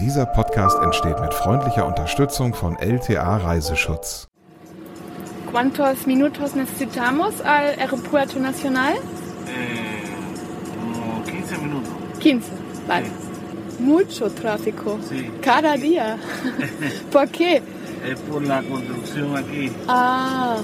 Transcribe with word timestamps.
Dieser 0.00 0.26
Podcast 0.26 0.76
entsteht 0.82 1.18
mit 1.20 1.32
freundlicher 1.32 1.86
Unterstützung 1.86 2.54
von 2.54 2.76
LTA 2.78 3.38
Reiseschutz. 3.38 4.28
¿Cuántos 5.50 6.06
minutos 6.06 6.54
necesitamos 6.54 7.40
al 7.40 7.78
aeropuerto 7.78 8.38
nacional? 8.38 8.94
Eh, 9.46 10.04
como 10.74 11.22
15 11.24 11.58
minutos. 11.58 11.92
15, 12.20 12.50
vale. 12.86 13.06
Mucho 13.78 14.30
tráfico. 14.30 14.98
Sí. 15.08 15.30
Cada 15.40 15.76
día. 15.76 16.18
¿Por 17.10 17.28
qué? 17.28 17.62
Es 18.06 18.20
por 18.20 18.42
la 18.42 18.62
construcción 18.62 19.36
aquí. 19.36 19.72
Ah, 19.88 20.56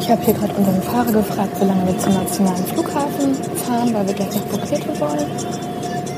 Ich 0.00 0.08
habe 0.10 0.22
hier 0.24 0.32
gerade 0.34 0.54
unseren 0.54 0.82
Fahrer 0.82 1.12
gefragt, 1.12 1.60
wie 1.60 1.66
lange 1.66 1.86
wir 1.86 1.98
zum 1.98 2.14
nationalen 2.14 2.64
Flughafen 2.68 3.34
fahren, 3.66 3.92
weil 3.92 4.06
wir 4.06 4.14
gleich 4.14 4.34
nach 4.34 4.46
Phuket 4.48 5.00
wollen. 5.00 5.26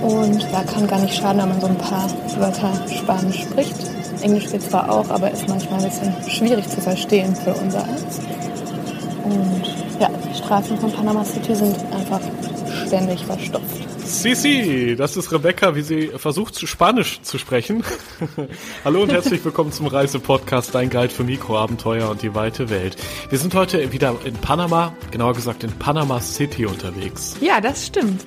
Und 0.03 0.43
ja, 0.51 0.63
kann 0.65 0.87
gar 0.87 0.99
nicht 0.99 1.15
schaden, 1.15 1.41
wenn 1.41 1.49
man 1.49 1.61
so 1.61 1.67
ein 1.69 1.79
paar 1.79 2.09
Wörter 2.39 2.73
Spanisch 2.89 3.43
spricht. 3.43 3.77
Englisch 4.21 4.51
geht 4.51 4.63
zwar 4.63 4.91
auch, 4.91 5.09
aber 5.11 5.31
ist 5.31 5.49
manchmal 5.49 5.81
ein 5.81 5.89
bisschen 5.89 6.15
schwierig 6.29 6.69
zu 6.69 6.81
verstehen 6.81 7.35
für 7.35 7.55
unser 7.55 7.85
eins. 7.85 8.21
Und 9.25 9.63
ja, 10.01 10.09
die 10.29 10.37
Straßen 10.37 10.77
von 10.79 10.93
Panama 10.93 11.25
City 11.25 11.55
sind 11.55 11.77
einfach 11.93 12.21
ständig 12.87 13.25
verstopft. 13.25 13.82
Sisi, 14.13 14.95
das 14.97 15.17
ist 15.17 15.33
Rebecca, 15.33 15.75
wie 15.75 15.81
sie 15.81 16.09
versucht, 16.17 16.55
zu 16.55 16.67
Spanisch 16.67 17.23
zu 17.23 17.39
sprechen. 17.39 17.83
Hallo 18.85 19.03
und 19.03 19.11
herzlich 19.11 19.43
willkommen 19.43 19.73
zum 19.73 19.87
Reisepodcast, 19.87 20.75
dein 20.75 20.91
Guide 20.91 21.09
für 21.09 21.25
Mikroabenteuer 21.25 22.11
und 22.11 22.21
die 22.21 22.35
weite 22.35 22.69
Welt. 22.69 22.97
Wir 23.31 23.39
sind 23.39 23.55
heute 23.55 23.91
wieder 23.91 24.15
in 24.25 24.35
Panama, 24.35 24.95
genauer 25.11 25.33
gesagt 25.33 25.65
in 25.65 25.73
Panama 25.73 26.21
City 26.21 26.67
unterwegs. 26.67 27.37
ja, 27.41 27.61
das 27.63 27.87
stimmt. 27.87 28.27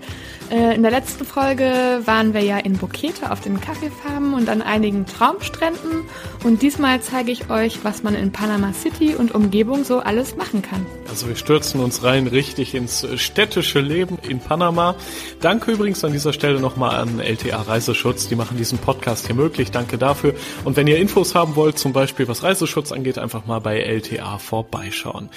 Äh, 0.51 0.75
In 0.75 0.83
der 0.83 0.91
letzten 0.91 1.25
Folge 1.25 2.01
waren 2.05 2.33
wir 2.35 2.41
ja 2.41 2.57
in 2.57 2.73
Bukete 2.77 3.31
auf 3.31 3.41
den 3.41 3.59
Kaffeefarmen 3.61 4.33
und 4.35 4.47
an 4.49 4.61
einigen 4.61 5.05
Traumstränden. 5.07 6.03
Und 6.43 6.61
diesmal 6.61 7.01
zeige 7.01 7.31
ich 7.31 7.49
euch, 7.49 7.79
was 7.83 8.03
man 8.03 8.13
in 8.13 8.31
Panama 8.31 8.71
City 8.73 9.15
und 9.15 9.33
Umgebung 9.33 9.83
so 9.83 9.99
alles 9.99 10.35
machen 10.35 10.61
kann. 10.61 10.85
Also 11.09 11.27
wir 11.27 11.35
stürzen 11.35 11.79
uns 11.79 12.03
rein 12.03 12.27
richtig 12.27 12.75
ins 12.75 13.07
städtische 13.19 13.79
Leben 13.79 14.19
in 14.27 14.39
Panama. 14.39 14.95
Danke 15.41 15.71
übrigens 15.75 16.05
an 16.05 16.13
dieser 16.13 16.31
Stelle 16.31 16.61
nochmal 16.61 16.95
an 16.95 17.19
LTA 17.19 17.63
Reiseschutz, 17.63 18.29
die 18.29 18.35
machen 18.35 18.57
diesen 18.57 18.77
Podcast 18.77 19.27
hier 19.27 19.35
möglich. 19.35 19.71
Danke 19.71 19.97
dafür. 19.97 20.33
Und 20.63 20.77
wenn 20.77 20.87
ihr 20.87 20.97
Infos 20.97 21.35
haben 21.35 21.57
wollt, 21.57 21.77
zum 21.77 21.91
Beispiel 21.91 22.29
was 22.29 22.43
Reiseschutz 22.43 22.93
angeht, 22.93 23.17
einfach 23.17 23.45
mal 23.45 23.59
bei 23.59 23.81
LTA 23.81 24.37
vorbeischauen. 24.37 25.29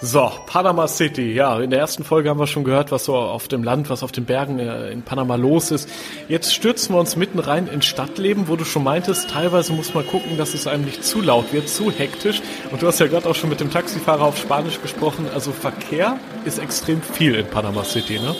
So, 0.00 0.30
Panama 0.46 0.86
City. 0.86 1.32
Ja, 1.32 1.60
in 1.60 1.70
der 1.70 1.80
ersten 1.80 2.04
Folge 2.04 2.30
haben 2.30 2.38
wir 2.38 2.46
schon 2.46 2.62
gehört, 2.62 2.92
was 2.92 3.04
so 3.04 3.16
auf 3.16 3.48
dem 3.48 3.64
Land, 3.64 3.90
was 3.90 4.04
auf 4.04 4.12
den 4.12 4.24
Bergen 4.24 4.60
äh, 4.60 4.90
in 4.90 5.02
Panama 5.02 5.34
los 5.34 5.72
ist. 5.72 5.88
Jetzt 6.28 6.54
stürzen 6.54 6.94
wir 6.94 7.00
uns 7.00 7.16
mitten 7.16 7.40
rein 7.40 7.66
ins 7.66 7.86
Stadtleben, 7.86 8.46
wo 8.46 8.54
du 8.54 8.64
schon 8.64 8.84
meintest, 8.84 9.30
teilweise 9.30 9.72
muss 9.72 9.94
man 9.94 10.06
gucken, 10.06 10.36
dass 10.38 10.54
es 10.54 10.68
einem 10.68 10.84
nicht 10.84 11.04
zu 11.04 11.20
laut 11.20 11.52
wird, 11.52 11.68
zu 11.68 11.90
hektisch. 11.90 12.40
Und 12.70 12.82
du 12.82 12.86
hast 12.86 13.00
ja 13.00 13.08
gerade 13.08 13.28
auch 13.28 13.34
schon 13.34 13.50
mit 13.50 13.60
dem 13.60 13.70
Taxifahrer 13.70 14.22
auf 14.22 14.38
Spanisch 14.38 14.80
gesprochen. 14.80 15.26
Also 15.34 15.50
Verkehr 15.50 16.18
ist 16.44 16.58
extrem 16.58 17.02
viel 17.02 17.34
in 17.34 17.46
Panama 17.46 17.82
City, 17.84 18.18
ne? 18.20 18.34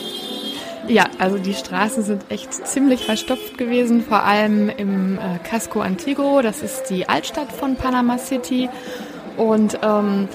Ja, 0.93 1.07
also 1.19 1.39
die 1.39 1.55
Straßen 1.55 2.03
sind 2.03 2.27
echt 2.29 2.53
ziemlich 2.67 3.07
verstopft 3.07 3.57
gewesen, 3.57 4.05
vor 4.05 4.25
allem 4.25 4.69
im 4.69 5.17
äh, 5.17 5.39
Casco 5.43 5.81
Antiguo, 5.81 6.43
das 6.43 6.61
ist 6.61 6.91
die 6.91 7.09
Altstadt 7.09 7.51
von 7.51 7.77
Panama 7.77 8.19
City. 8.19 8.69
Und 9.39 9.79
ähm, 9.83 10.29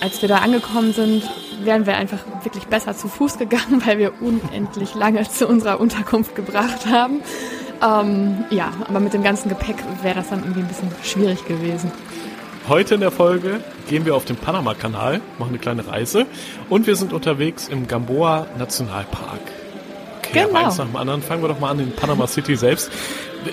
als 0.00 0.20
wir 0.20 0.28
da 0.28 0.38
angekommen 0.38 0.92
sind, 0.92 1.22
wären 1.62 1.86
wir 1.86 1.96
einfach 1.96 2.18
wirklich 2.42 2.64
besser 2.64 2.96
zu 2.96 3.06
Fuß 3.06 3.38
gegangen, 3.38 3.82
weil 3.86 3.98
wir 3.98 4.20
unendlich 4.20 4.96
lange 4.96 5.22
zu 5.28 5.46
unserer 5.46 5.78
Unterkunft 5.78 6.34
gebracht 6.34 6.86
haben. 6.86 7.22
Ähm, 7.80 8.44
ja, 8.50 8.72
aber 8.88 8.98
mit 8.98 9.14
dem 9.14 9.22
ganzen 9.22 9.48
Gepäck 9.48 9.76
wäre 10.02 10.16
das 10.16 10.30
dann 10.30 10.40
irgendwie 10.40 10.62
ein 10.62 10.66
bisschen 10.68 10.90
schwierig 11.04 11.46
gewesen. 11.46 11.92
Heute 12.68 12.94
in 12.94 13.00
der 13.00 13.12
Folge 13.12 13.60
gehen 13.88 14.04
wir 14.04 14.16
auf 14.16 14.24
den 14.24 14.38
Panama-Kanal, 14.38 15.20
machen 15.38 15.50
eine 15.50 15.58
kleine 15.58 15.86
Reise 15.86 16.26
und 16.68 16.88
wir 16.88 16.96
sind 16.96 17.12
unterwegs 17.12 17.68
im 17.68 17.86
Gamboa 17.86 18.48
Nationalpark. 18.58 19.53
Genau. 20.34 20.66
eins 20.66 20.78
nach 20.78 20.86
dem 20.86 20.96
anderen. 20.96 21.22
Fangen 21.22 21.42
wir 21.42 21.48
doch 21.48 21.60
mal 21.60 21.70
an 21.70 21.80
in 21.80 21.92
Panama 21.92 22.26
City 22.26 22.56
selbst. 22.56 22.90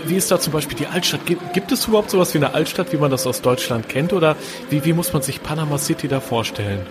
Wie 0.05 0.15
ist 0.15 0.31
da 0.31 0.39
zum 0.39 0.53
Beispiel 0.53 0.77
die 0.77 0.87
Altstadt? 0.87 1.25
Gibt, 1.25 1.53
gibt 1.53 1.71
es 1.71 1.87
überhaupt 1.87 2.09
sowas 2.09 2.33
wie 2.33 2.37
eine 2.37 2.53
Altstadt, 2.53 2.91
wie 2.93 2.97
man 2.97 3.11
das 3.11 3.27
aus 3.27 3.41
Deutschland 3.41 3.89
kennt? 3.89 4.13
Oder 4.13 4.35
wie, 4.69 4.83
wie 4.85 4.93
muss 4.93 5.13
man 5.13 5.21
sich 5.21 5.43
Panama 5.43 5.77
City 5.77 6.07
da 6.07 6.19
vorstellen? 6.19 6.85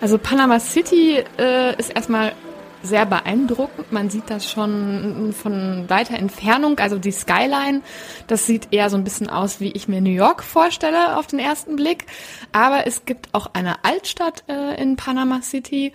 Also 0.00 0.16
Panama 0.16 0.58
City 0.60 1.22
äh, 1.38 1.76
ist 1.78 1.90
erstmal 1.90 2.32
sehr 2.82 3.06
beeindruckend. 3.06 3.92
Man 3.92 4.10
sieht 4.10 4.30
das 4.30 4.48
schon 4.50 5.32
von 5.32 5.88
weiter 5.88 6.14
Entfernung. 6.14 6.78
Also 6.78 6.98
die 6.98 7.12
Skyline, 7.12 7.82
das 8.26 8.46
sieht 8.46 8.72
eher 8.72 8.90
so 8.90 8.96
ein 8.96 9.04
bisschen 9.04 9.28
aus, 9.28 9.60
wie 9.60 9.72
ich 9.72 9.88
mir 9.88 10.00
New 10.00 10.10
York 10.10 10.42
vorstelle 10.42 11.16
auf 11.16 11.26
den 11.26 11.38
ersten 11.38 11.76
Blick. 11.76 12.06
Aber 12.52 12.86
es 12.86 13.04
gibt 13.04 13.28
auch 13.32 13.50
eine 13.52 13.84
Altstadt 13.84 14.44
äh, 14.48 14.80
in 14.80 14.96
Panama 14.96 15.42
City. 15.42 15.92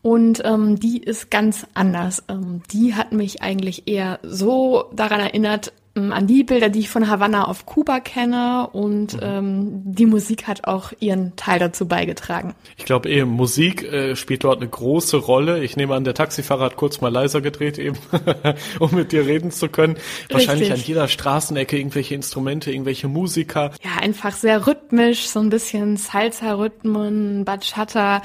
Und 0.00 0.42
ähm, 0.44 0.78
die 0.78 0.98
ist 0.98 1.30
ganz 1.30 1.66
anders. 1.74 2.22
Ähm, 2.28 2.62
die 2.70 2.94
hat 2.94 3.12
mich 3.12 3.42
eigentlich 3.42 3.88
eher 3.88 4.20
so 4.22 4.90
daran 4.92 5.20
erinnert, 5.20 5.72
an 6.12 6.26
die 6.26 6.44
Bilder, 6.44 6.68
die 6.68 6.80
ich 6.80 6.88
von 6.88 7.08
Havanna 7.08 7.44
auf 7.44 7.66
Kuba 7.66 8.00
kenne. 8.00 8.68
Und 8.72 9.18
ähm, 9.20 9.82
die 9.84 10.06
Musik 10.06 10.46
hat 10.46 10.64
auch 10.64 10.92
ihren 11.00 11.36
Teil 11.36 11.58
dazu 11.58 11.86
beigetragen. 11.86 12.54
Ich 12.76 12.84
glaube 12.84 13.08
eben, 13.08 13.30
Musik 13.30 13.82
äh, 13.82 14.16
spielt 14.16 14.44
dort 14.44 14.60
eine 14.60 14.68
große 14.68 15.16
Rolle. 15.16 15.62
Ich 15.62 15.76
nehme 15.76 15.94
an, 15.94 16.04
der 16.04 16.14
Taxifahrer 16.14 16.66
hat 16.66 16.76
kurz 16.76 17.00
mal 17.00 17.12
leiser 17.12 17.40
gedreht 17.40 17.78
eben, 17.78 17.96
um 18.78 18.94
mit 18.94 19.12
dir 19.12 19.26
reden 19.26 19.50
zu 19.50 19.68
können. 19.68 19.96
Wahrscheinlich 20.30 20.70
Richtig. 20.70 20.84
an 20.84 20.88
jeder 20.88 21.08
Straßenecke 21.08 21.76
irgendwelche 21.76 22.14
Instrumente, 22.14 22.70
irgendwelche 22.70 23.08
Musiker. 23.08 23.72
ja, 23.82 24.00
einfach 24.00 24.32
sehr 24.32 24.66
rhythmisch, 24.66 25.28
so 25.28 25.40
ein 25.40 25.50
bisschen 25.50 25.96
Salsa-Rhythmen, 25.96 27.44
Bachata, 27.44 28.22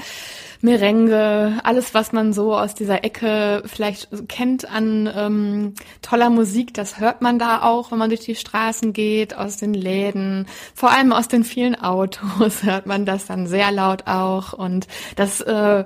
Merengue, 0.64 1.60
alles, 1.62 1.92
was 1.92 2.12
man 2.12 2.32
so 2.32 2.56
aus 2.56 2.74
dieser 2.74 3.04
Ecke 3.04 3.62
vielleicht 3.66 4.08
kennt 4.28 4.68
an 4.68 5.10
ähm, 5.14 5.74
toller 6.00 6.30
Musik, 6.30 6.72
das 6.72 6.98
hört 6.98 7.20
man 7.20 7.38
da 7.38 7.60
auch, 7.64 7.90
wenn 7.90 7.98
man 7.98 8.10
durch 8.10 8.20
die 8.20 8.34
Straßen 8.34 8.92
geht, 8.92 9.36
aus 9.36 9.56
den 9.56 9.74
Läden, 9.74 10.46
vor 10.74 10.90
allem 10.90 11.12
aus 11.12 11.28
den 11.28 11.44
vielen 11.44 11.74
Autos 11.74 12.62
hört 12.62 12.86
man 12.86 13.06
das 13.06 13.26
dann 13.26 13.46
sehr 13.46 13.72
laut 13.72 14.06
auch 14.06 14.52
und 14.52 14.86
das 15.16 15.40
äh, 15.40 15.84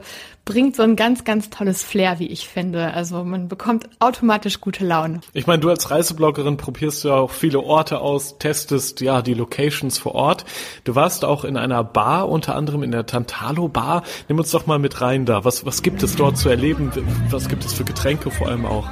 bringt 0.49 0.77
so 0.77 0.83
ein 0.83 0.97
ganz, 0.97 1.25
ganz 1.25 1.51
tolles 1.51 1.85
Flair, 1.85 2.19
wie 2.21 2.27
ich 2.27 2.49
finde. 2.49 2.95
Also 2.95 3.23
man 3.23 3.49
bekommt 3.49 3.87
automatisch 3.99 4.63
gute 4.63 4.83
Laune. 4.83 5.21
Ich 5.35 5.47
meine, 5.47 5.61
du 5.61 5.69
als 5.69 5.91
Reisebloggerin 5.91 6.57
probierst 6.57 7.05
ja 7.05 7.17
auch 7.17 7.33
viele 7.33 7.61
Orte 7.61 8.01
aus, 8.01 8.39
testest 8.39 9.03
ja 9.03 9.21
die 9.21 9.35
Locations 9.35 9.99
vor 9.99 10.15
Ort. 10.15 10.47
Du 10.85 10.95
warst 10.95 11.27
auch 11.27 11.45
in 11.45 11.59
einer 11.59 11.85
Bar, 11.85 12.31
unter 12.31 12.57
anderem 12.57 12.83
in 12.83 12.93
der 12.93 13.05
Tantalo 13.05 13.69
Bar. 13.69 14.05
Nimm 14.29 14.39
uns 14.39 14.51
doch 14.51 14.67
mal 14.67 14.79
mit 14.79 15.03
rein 15.03 15.27
da. 15.27 15.45
Was, 15.45 15.67
was 15.67 15.83
gibt 15.83 16.03
es 16.03 16.17
dort 16.17 16.39
zu 16.39 16.49
erleben? 16.49 16.91
Was 17.29 17.51
gibt 17.51 17.67
es 17.67 17.75
für 17.75 17.85
Getränke 17.85 18.31
vor 18.31 18.49
allem 18.49 18.65
auch? 18.65 18.89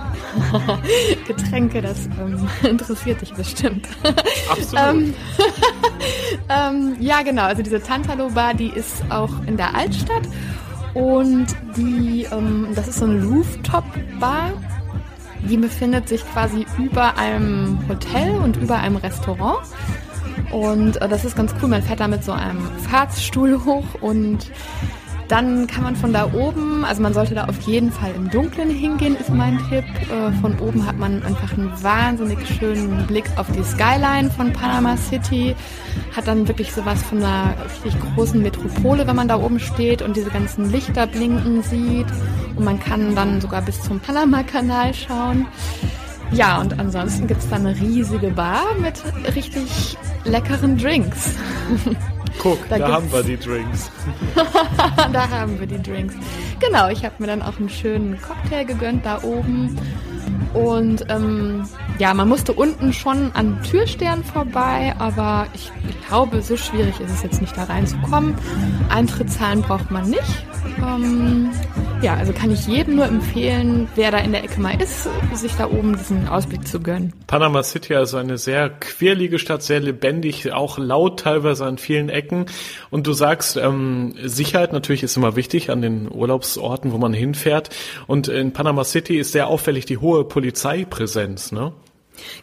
Getränke, 1.27 1.81
das 1.81 2.05
ähm, 2.05 2.76
interessiert 2.81 3.21
dich 3.23 3.33
bestimmt. 3.33 3.87
Absolut. 4.51 5.15
Ähm, 6.49 6.97
ja, 7.01 7.23
genau. 7.23 7.43
Also 7.43 7.63
diese 7.63 7.83
Tantalo 7.83 8.29
Bar, 8.31 8.55
die 8.55 8.69
ist 8.69 9.03
auch 9.11 9.31
in 9.47 9.57
der 9.57 9.75
Altstadt 9.75 10.23
und 10.95 11.47
die, 11.77 12.27
ähm, 12.31 12.69
das 12.75 12.87
ist 12.87 12.99
so 12.99 13.05
eine 13.07 13.25
Rooftop 13.25 13.85
Bar. 14.21 14.53
Die 15.49 15.57
befindet 15.57 16.09
sich 16.09 16.23
quasi 16.33 16.67
über 16.79 17.17
einem 17.19 17.79
Hotel 17.89 18.31
und 18.37 18.57
über 18.57 18.77
einem 18.77 18.97
Restaurant. 18.97 19.59
Und 20.53 21.01
äh, 21.03 21.09
das 21.09 21.25
ist 21.25 21.37
ganz 21.37 21.53
cool. 21.61 21.69
Man 21.69 21.83
fährt 21.83 22.01
da 22.01 22.09
mit 22.09 22.23
so 22.23 22.33
einem 22.33 22.63
Fahrstuhl 22.89 23.65
hoch 23.65 23.87
und 24.01 24.51
dann 25.29 25.67
kann 25.67 25.83
man 25.83 25.97
von 25.97 26.13
da 26.13 26.33
oben, 26.33 26.85
also 26.85 27.03
man 27.03 27.13
sollte 27.13 27.35
da 27.35 27.45
auf 27.47 27.61
jeden 27.63 27.91
Fall 27.91 28.13
im 28.15 28.31
Dunkeln 28.31 28.71
hingehen, 28.71 29.17
ist 29.17 29.31
mein 29.31 29.59
Tipp. 29.69 29.85
Äh, 30.11 30.33
Von 30.41 30.59
oben 30.61 30.87
hat 30.87 30.99
man 30.99 31.23
einfach 31.25 31.53
einen 31.53 31.73
wahnsinnig 31.83 32.39
schönen 32.47 33.07
Blick 33.07 33.25
auf 33.37 33.47
die 33.51 33.63
Skyline 33.65 34.31
von 34.31 34.53
Panama 34.53 34.97
City. 34.97 35.57
Hat 36.15 36.29
dann 36.29 36.47
wirklich 36.47 36.73
sowas 36.73 37.03
von 37.03 37.19
einer 37.19 37.55
richtig 37.75 37.95
großen 38.15 38.41
Metropole, 38.41 39.07
wenn 39.07 39.17
man 39.17 39.29
da 39.29 39.37
oben 39.37 39.59
steht 39.59 40.01
und 40.03 40.17
diese 40.17 40.31
ganzen 40.31 40.71
Lichter 40.71 41.07
blinken 41.07 41.63
sieht. 41.63 42.07
Und 42.55 42.65
man 42.65 42.79
kann 42.79 43.15
dann 43.17 43.41
sogar 43.41 43.63
bis 43.63 43.83
zum 43.83 43.99
Panama-Kanal 43.99 44.95
schauen. 44.95 45.47
Ja, 46.33 46.61
und 46.61 46.79
ansonsten 46.79 47.27
gibt's 47.27 47.49
da 47.49 47.57
eine 47.57 47.77
riesige 47.77 48.31
Bar 48.31 48.63
mit 48.81 49.03
richtig 49.35 49.97
leckeren 50.25 50.77
Drinks. 50.77 51.37
Guck, 52.39 52.69
da, 52.69 52.79
da 52.79 52.93
haben 52.93 53.13
wir 53.13 53.23
die 53.23 53.37
Drinks. 53.37 53.91
da 55.13 55.29
haben 55.31 55.59
wir 55.59 55.67
die 55.67 55.83
Drinks. 55.83 56.15
Genau, 56.61 56.89
ich 56.89 57.05
habe 57.05 57.15
mir 57.19 57.27
dann 57.27 57.43
auch 57.43 57.59
einen 57.59 57.69
schönen 57.69 58.21
Cocktail 58.21 58.65
gegönnt 58.65 59.05
da 59.05 59.23
oben. 59.23 59.77
Und 60.55 61.07
ähm, 61.09 61.65
ja, 61.99 62.15
man 62.15 62.29
musste 62.29 62.53
unten 62.53 62.93
schon 62.93 63.31
an 63.35 63.63
Türstern 63.63 64.25
vorbei, 64.25 64.95
aber 64.99 65.47
ich 65.55 65.71
glaube, 66.09 66.43
so 66.43 66.57
schwierig 66.57 66.99
ist 67.01 67.13
es 67.13 67.23
jetzt 67.23 67.41
nicht 67.41 67.57
da 67.57 67.65
reinzukommen. 67.65 68.35
Eintrittszahlen 68.89 69.63
braucht 69.63 69.91
man 69.91 70.11
nicht. 70.11 70.47
Ähm, 70.79 71.51
ja, 72.03 72.15
also 72.15 72.33
kann 72.33 72.51
ich 72.51 72.67
jedem 72.67 72.97
nur 72.97 73.07
empfehlen, 73.07 73.89
wer 73.95 74.11
da 74.11 74.19
in 74.19 74.33
der 74.33 74.45
Ecke 74.45 74.61
mal 74.61 74.81
ist, 74.81 75.09
sich 75.35 75.53
da 75.57 75.67
oben 75.67 75.97
diesen 75.97 76.29
Ausblick 76.29 76.67
zu 76.69 76.81
gönnen. 76.81 77.13
Panama 77.27 77.63
City, 77.63 77.95
also 77.95 78.19
eine 78.19 78.37
sehr 78.37 78.69
quirlige 78.69 79.39
Stadt, 79.39 79.63
sehr 79.63 79.81
lebendig, 79.81 80.53
auch 80.53 80.79
laut 80.79 81.21
teilweise 81.21 81.65
an 81.65 81.79
vielen 81.79 82.11
Ecken. 82.11 82.47
Und 82.91 83.07
du 83.07 83.13
sagst, 83.13 83.57
ähm, 83.57 84.15
Sicherheit 84.23 84.73
natürlich 84.73 85.03
ist 85.03 85.17
immer 85.17 85.37
wichtig 85.37 85.71
an 85.71 85.81
den 85.81 86.11
Urlaubsorten, 86.13 86.93
wo 86.93 86.99
man 86.99 87.15
hinfährt. 87.15 87.71
Und 88.07 88.29
in 88.29 88.53
Panama 88.53 88.85
City 88.85 89.19
ist 89.19 89.33
sehr 89.33 89.49
auffällig 89.49 89.87
die 89.87 89.99
hohe 89.99 90.25
Polizeipräsenz, 90.37 91.51
ne? 91.51 91.73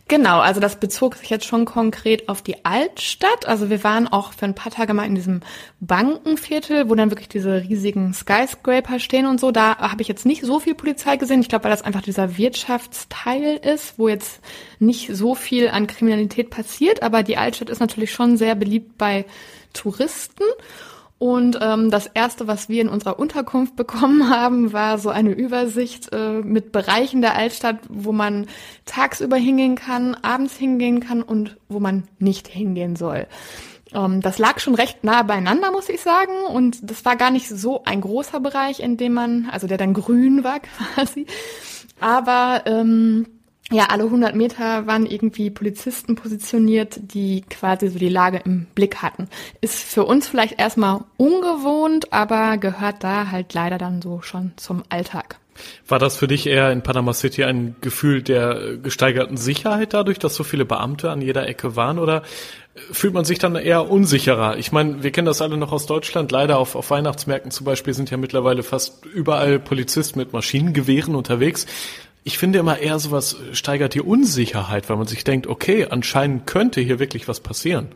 Genau, 0.07 0.39
also 0.39 0.59
das 0.59 0.77
bezog 0.77 1.13
sich 1.13 1.29
jetzt 1.29 1.45
schon 1.45 1.65
konkret 1.65 2.27
auf 2.27 2.41
die 2.41 2.65
Altstadt. 2.65 3.45
Also 3.45 3.69
wir 3.69 3.83
waren 3.83 4.07
auch 4.07 4.33
für 4.33 4.45
ein 4.45 4.55
paar 4.55 4.71
Tage 4.71 4.95
mal 4.95 5.05
in 5.05 5.13
diesem 5.13 5.41
Bankenviertel, 5.79 6.89
wo 6.89 6.95
dann 6.95 7.11
wirklich 7.11 7.29
diese 7.29 7.61
riesigen 7.61 8.15
Skyscraper 8.15 8.99
stehen 8.99 9.27
und 9.27 9.39
so. 9.39 9.51
Da 9.51 9.77
habe 9.77 10.01
ich 10.01 10.07
jetzt 10.07 10.25
nicht 10.25 10.41
so 10.41 10.59
viel 10.59 10.73
Polizei 10.73 11.17
gesehen. 11.17 11.41
Ich 11.41 11.49
glaube, 11.49 11.65
weil 11.65 11.71
das 11.71 11.83
einfach 11.83 12.01
dieser 12.01 12.35
Wirtschaftsteil 12.35 13.57
ist, 13.57 13.99
wo 13.99 14.07
jetzt 14.07 14.41
nicht 14.79 15.15
so 15.15 15.35
viel 15.35 15.69
an 15.69 15.85
Kriminalität 15.85 16.49
passiert. 16.49 17.03
Aber 17.03 17.21
die 17.21 17.37
Altstadt 17.37 17.69
ist 17.69 17.79
natürlich 17.79 18.11
schon 18.11 18.37
sehr 18.37 18.55
beliebt 18.55 18.97
bei 18.97 19.23
Touristen. 19.73 20.45
Und 21.23 21.57
ähm, 21.61 21.89
das 21.89 22.07
erste, 22.07 22.47
was 22.47 22.67
wir 22.67 22.81
in 22.81 22.89
unserer 22.89 23.17
Unterkunft 23.17 23.77
bekommen 23.77 24.29
haben, 24.29 24.73
war 24.73 24.97
so 24.97 25.07
eine 25.07 25.31
Übersicht 25.31 26.11
äh, 26.11 26.41
mit 26.41 26.73
Bereichen 26.73 27.21
der 27.21 27.37
Altstadt, 27.37 27.77
wo 27.87 28.11
man 28.11 28.47
tagsüber 28.83 29.37
hingehen 29.37 29.75
kann, 29.75 30.15
abends 30.15 30.57
hingehen 30.57 30.99
kann 30.99 31.21
und 31.21 31.55
wo 31.69 31.79
man 31.79 32.03
nicht 32.19 32.49
hingehen 32.49 32.97
soll. 32.97 33.25
Ähm, 33.93 34.19
das 34.19 34.37
lag 34.37 34.59
schon 34.59 34.75
recht 34.75 35.05
nah 35.05 35.23
beieinander, 35.23 35.71
muss 35.71 35.87
ich 35.87 36.01
sagen. 36.01 36.33
Und 36.51 36.91
das 36.91 37.05
war 37.05 37.15
gar 37.15 37.31
nicht 37.31 37.47
so 37.47 37.85
ein 37.85 38.01
großer 38.01 38.41
Bereich, 38.41 38.81
in 38.81 38.97
dem 38.97 39.13
man, 39.13 39.47
also 39.49 39.65
der 39.65 39.77
dann 39.77 39.93
grün 39.93 40.43
war 40.43 40.59
quasi. 40.95 41.25
Aber 42.01 42.63
ähm, 42.65 43.27
ja, 43.73 43.85
alle 43.89 44.03
100 44.03 44.35
Meter 44.35 44.87
waren 44.87 45.05
irgendwie 45.05 45.49
Polizisten 45.49 46.15
positioniert, 46.15 46.99
die 47.01 47.43
quasi 47.49 47.87
so 47.87 47.99
die 47.99 48.09
Lage 48.09 48.41
im 48.45 48.67
Blick 48.75 48.97
hatten. 48.97 49.27
Ist 49.61 49.83
für 49.83 50.05
uns 50.05 50.27
vielleicht 50.27 50.59
erstmal 50.59 51.01
ungewohnt, 51.17 52.13
aber 52.13 52.57
gehört 52.57 53.03
da 53.03 53.31
halt 53.31 53.53
leider 53.53 53.77
dann 53.77 54.01
so 54.01 54.21
schon 54.21 54.51
zum 54.57 54.83
Alltag. 54.89 55.37
War 55.87 55.99
das 55.99 56.17
für 56.17 56.27
dich 56.27 56.47
eher 56.47 56.71
in 56.71 56.81
Panama 56.81 57.13
City 57.13 57.43
ein 57.43 57.75
Gefühl 57.81 58.23
der 58.23 58.77
gesteigerten 58.77 59.37
Sicherheit 59.37 59.93
dadurch, 59.93 60.17
dass 60.19 60.35
so 60.35 60.43
viele 60.43 60.65
Beamte 60.65 61.11
an 61.11 61.21
jeder 61.21 61.47
Ecke 61.47 61.75
waren 61.75 61.99
oder 61.99 62.23
fühlt 62.91 63.13
man 63.13 63.25
sich 63.25 63.37
dann 63.37 63.55
eher 63.55 63.89
unsicherer? 63.89 64.57
Ich 64.57 64.71
meine, 64.71 65.03
wir 65.03 65.11
kennen 65.11 65.27
das 65.27 65.41
alle 65.41 65.57
noch 65.57 65.71
aus 65.71 65.85
Deutschland. 65.85 66.31
Leider 66.31 66.57
auf, 66.57 66.75
auf 66.75 66.89
Weihnachtsmärkten 66.89 67.51
zum 67.51 67.65
Beispiel 67.65 67.93
sind 67.93 68.09
ja 68.09 68.17
mittlerweile 68.17 68.63
fast 68.63 69.05
überall 69.05 69.59
Polizisten 69.59 70.17
mit 70.17 70.33
Maschinengewehren 70.33 71.15
unterwegs 71.15 71.67
ich 72.23 72.37
finde 72.37 72.59
immer 72.59 72.79
eher 72.79 72.99
sowas 72.99 73.35
steigert 73.51 73.93
die 73.93 74.01
Unsicherheit, 74.01 74.89
weil 74.89 74.97
man 74.97 75.07
sich 75.07 75.23
denkt, 75.23 75.47
okay, 75.47 75.87
anscheinend 75.89 76.47
könnte 76.47 76.81
hier 76.81 76.99
wirklich 76.99 77.27
was 77.27 77.41
passieren. 77.41 77.89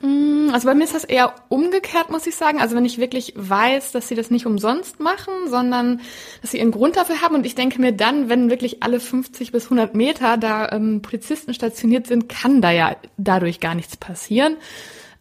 Mm, 0.00 0.50
also 0.52 0.68
bei 0.68 0.74
mir 0.74 0.84
ist 0.84 0.94
das 0.94 1.04
eher 1.04 1.34
umgekehrt, 1.48 2.10
muss 2.10 2.26
ich 2.26 2.36
sagen. 2.36 2.60
Also 2.60 2.76
wenn 2.76 2.84
ich 2.84 2.98
wirklich 2.98 3.32
weiß, 3.36 3.92
dass 3.92 4.06
sie 4.08 4.14
das 4.14 4.30
nicht 4.30 4.46
umsonst 4.46 5.00
machen, 5.00 5.32
sondern 5.48 6.00
dass 6.42 6.52
sie 6.52 6.58
ihren 6.58 6.70
Grund 6.70 6.96
dafür 6.96 7.22
haben. 7.22 7.34
Und 7.34 7.46
ich 7.46 7.54
denke 7.54 7.80
mir 7.80 7.92
dann, 7.92 8.28
wenn 8.28 8.50
wirklich 8.50 8.82
alle 8.82 9.00
50 9.00 9.50
bis 9.50 9.64
100 9.64 9.94
Meter 9.94 10.36
da 10.36 10.70
ähm, 10.70 11.02
Polizisten 11.02 11.54
stationiert 11.54 12.06
sind, 12.06 12.28
kann 12.28 12.60
da 12.60 12.70
ja 12.70 12.96
dadurch 13.16 13.58
gar 13.58 13.74
nichts 13.74 13.96
passieren. 13.96 14.56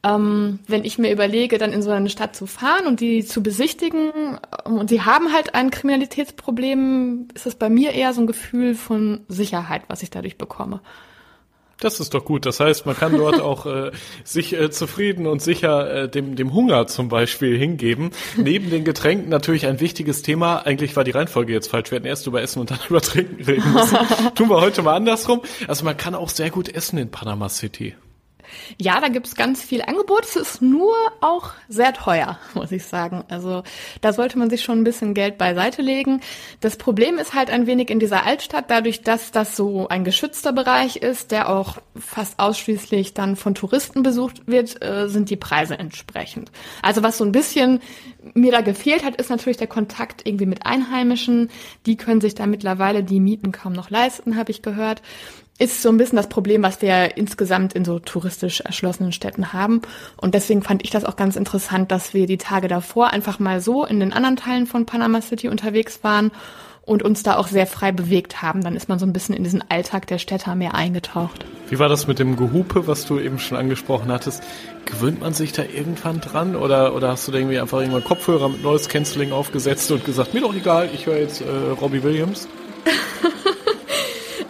Ähm, 0.05 0.59
wenn 0.67 0.83
ich 0.83 0.97
mir 0.97 1.11
überlege, 1.11 1.57
dann 1.57 1.71
in 1.71 1.81
so 1.81 1.91
eine 1.91 2.09
Stadt 2.09 2.35
zu 2.35 2.45
fahren 2.45 2.87
und 2.87 2.99
die 2.99 3.23
zu 3.23 3.41
besichtigen 3.41 4.37
ähm, 4.65 4.77
und 4.77 4.89
sie 4.89 5.01
haben 5.01 5.31
halt 5.31 5.55
ein 5.55 5.71
Kriminalitätsproblem, 5.71 7.29
ist 7.33 7.45
es 7.45 7.55
bei 7.55 7.69
mir 7.69 7.91
eher 7.93 8.13
so 8.13 8.21
ein 8.21 8.27
Gefühl 8.27 8.75
von 8.75 9.21
Sicherheit, 9.29 9.83
was 9.87 10.03
ich 10.03 10.09
dadurch 10.09 10.37
bekomme. 10.37 10.81
Das 11.79 11.99
ist 11.99 12.13
doch 12.13 12.23
gut. 12.23 12.45
Das 12.45 12.59
heißt, 12.59 12.85
man 12.85 12.95
kann 12.95 13.17
dort 13.17 13.41
auch 13.41 13.65
äh, 13.65 13.91
sich 14.23 14.53
äh, 14.53 14.69
zufrieden 14.69 15.27
und 15.27 15.41
sicher 15.41 16.03
äh, 16.03 16.09
dem, 16.09 16.35
dem 16.35 16.53
Hunger 16.53 16.87
zum 16.87 17.09
Beispiel 17.09 17.57
hingeben. 17.57 18.11
Neben 18.37 18.69
den 18.69 18.85
Getränken 18.85 19.29
natürlich 19.29 19.67
ein 19.67 19.79
wichtiges 19.79 20.21
Thema. 20.21 20.65
Eigentlich 20.65 20.95
war 20.95 21.03
die 21.03 21.11
Reihenfolge 21.11 21.51
jetzt 21.51 21.69
falsch. 21.69 21.91
Wir 21.91 21.97
hätten 21.97 22.07
erst 22.07 22.27
über 22.27 22.41
Essen 22.41 22.59
und 22.59 22.71
dann 22.71 22.79
über 22.89 23.01
Trinken 23.01 23.43
reden 23.43 23.73
müssen. 23.73 23.97
Tun 24.35 24.49
wir 24.49 24.61
heute 24.61 24.81
mal 24.81 24.95
andersrum. 24.95 25.41
Also 25.67 25.83
man 25.83 25.97
kann 25.97 26.15
auch 26.15 26.29
sehr 26.29 26.49
gut 26.49 26.69
essen 26.69 26.97
in 26.97 27.11
Panama 27.11 27.49
City. 27.49 27.95
Ja, 28.79 28.99
da 28.99 29.07
gibt's 29.07 29.35
ganz 29.35 29.61
viel 29.61 29.81
Angebot. 29.81 30.25
Es 30.25 30.35
ist 30.35 30.61
nur 30.61 30.95
auch 31.21 31.51
sehr 31.69 31.93
teuer, 31.93 32.39
muss 32.53 32.71
ich 32.71 32.85
sagen. 32.85 33.23
Also 33.29 33.63
da 34.01 34.13
sollte 34.13 34.37
man 34.37 34.49
sich 34.49 34.63
schon 34.63 34.79
ein 34.79 34.83
bisschen 34.83 35.13
Geld 35.13 35.37
beiseite 35.37 35.81
legen. 35.81 36.21
Das 36.59 36.77
Problem 36.77 37.17
ist 37.17 37.33
halt 37.33 37.49
ein 37.49 37.67
wenig 37.67 37.89
in 37.89 37.99
dieser 37.99 38.25
Altstadt, 38.25 38.65
dadurch, 38.69 39.01
dass 39.01 39.31
das 39.31 39.55
so 39.55 39.87
ein 39.87 40.03
geschützter 40.03 40.53
Bereich 40.53 40.97
ist, 40.97 41.31
der 41.31 41.49
auch 41.49 41.77
fast 41.95 42.39
ausschließlich 42.39 43.13
dann 43.13 43.35
von 43.35 43.55
Touristen 43.55 44.03
besucht 44.03 44.47
wird, 44.47 44.83
äh, 44.83 45.07
sind 45.07 45.29
die 45.29 45.37
Preise 45.37 45.77
entsprechend. 45.77 46.51
Also 46.81 47.03
was 47.03 47.17
so 47.17 47.25
ein 47.25 47.31
bisschen 47.31 47.81
mir 48.33 48.51
da 48.51 48.61
gefehlt 48.61 49.03
hat, 49.03 49.17
ist 49.17 49.29
natürlich 49.29 49.57
der 49.57 49.67
Kontakt 49.67 50.25
irgendwie 50.25 50.45
mit 50.45 50.65
Einheimischen. 50.65 51.49
Die 51.85 51.97
können 51.97 52.21
sich 52.21 52.35
da 52.35 52.45
mittlerweile 52.45 53.03
die 53.03 53.19
Mieten 53.19 53.51
kaum 53.51 53.73
noch 53.73 53.89
leisten, 53.89 54.37
habe 54.37 54.51
ich 54.51 54.61
gehört 54.61 55.01
ist 55.59 55.81
so 55.81 55.89
ein 55.89 55.97
bisschen 55.97 56.15
das 56.15 56.29
Problem, 56.29 56.63
was 56.63 56.81
wir 56.81 57.15
insgesamt 57.15 57.73
in 57.73 57.85
so 57.85 57.99
touristisch 57.99 58.61
erschlossenen 58.61 59.11
Städten 59.11 59.53
haben. 59.53 59.81
Und 60.17 60.33
deswegen 60.33 60.63
fand 60.63 60.83
ich 60.83 60.89
das 60.89 61.05
auch 61.05 61.15
ganz 61.15 61.35
interessant, 61.35 61.91
dass 61.91 62.13
wir 62.13 62.25
die 62.25 62.37
Tage 62.37 62.67
davor 62.67 63.11
einfach 63.11 63.39
mal 63.39 63.61
so 63.61 63.85
in 63.85 63.99
den 63.99 64.13
anderen 64.13 64.35
Teilen 64.35 64.65
von 64.65 64.85
Panama 64.85 65.21
City 65.21 65.49
unterwegs 65.49 66.03
waren 66.03 66.31
und 66.85 67.01
uns 67.01 67.23
da 67.23 67.37
auch 67.37 67.47
sehr 67.47 67.67
frei 67.67 67.91
bewegt 67.91 68.41
haben. 68.41 68.61
Dann 68.61 68.75
ist 68.75 68.89
man 68.89 68.99
so 68.99 69.05
ein 69.05 69.13
bisschen 69.13 69.35
in 69.35 69.43
diesen 69.43 69.63
Alltag 69.69 70.07
der 70.07 70.17
Städter 70.17 70.55
mehr 70.55 70.75
eingetaucht. 70.75 71.45
Wie 71.69 71.79
war 71.79 71.87
das 71.87 72.07
mit 72.07 72.19
dem 72.19 72.35
Gehupe, 72.35 72.87
was 72.87 73.05
du 73.05 73.19
eben 73.19 73.39
schon 73.39 73.57
angesprochen 73.57 74.11
hattest? 74.11 74.43
Gewöhnt 74.85 75.21
man 75.21 75.33
sich 75.33 75.53
da 75.53 75.63
irgendwann 75.63 76.19
dran 76.19 76.55
oder, 76.55 76.93
oder 76.93 77.09
hast 77.09 77.27
du 77.27 77.31
da 77.31 77.37
irgendwie 77.37 77.59
einfach 77.59 77.79
irgendwann 77.79 78.03
Kopfhörer 78.03 78.49
mit 78.49 78.63
Noise 78.63 78.89
Cancelling 78.89 79.31
aufgesetzt 79.31 79.91
und 79.91 80.03
gesagt, 80.03 80.33
mir 80.33 80.41
doch 80.41 80.53
egal, 80.53 80.89
ich 80.93 81.05
höre 81.05 81.17
jetzt 81.17 81.41
äh, 81.41 81.45
Robbie 81.79 82.03
Williams? 82.03 82.49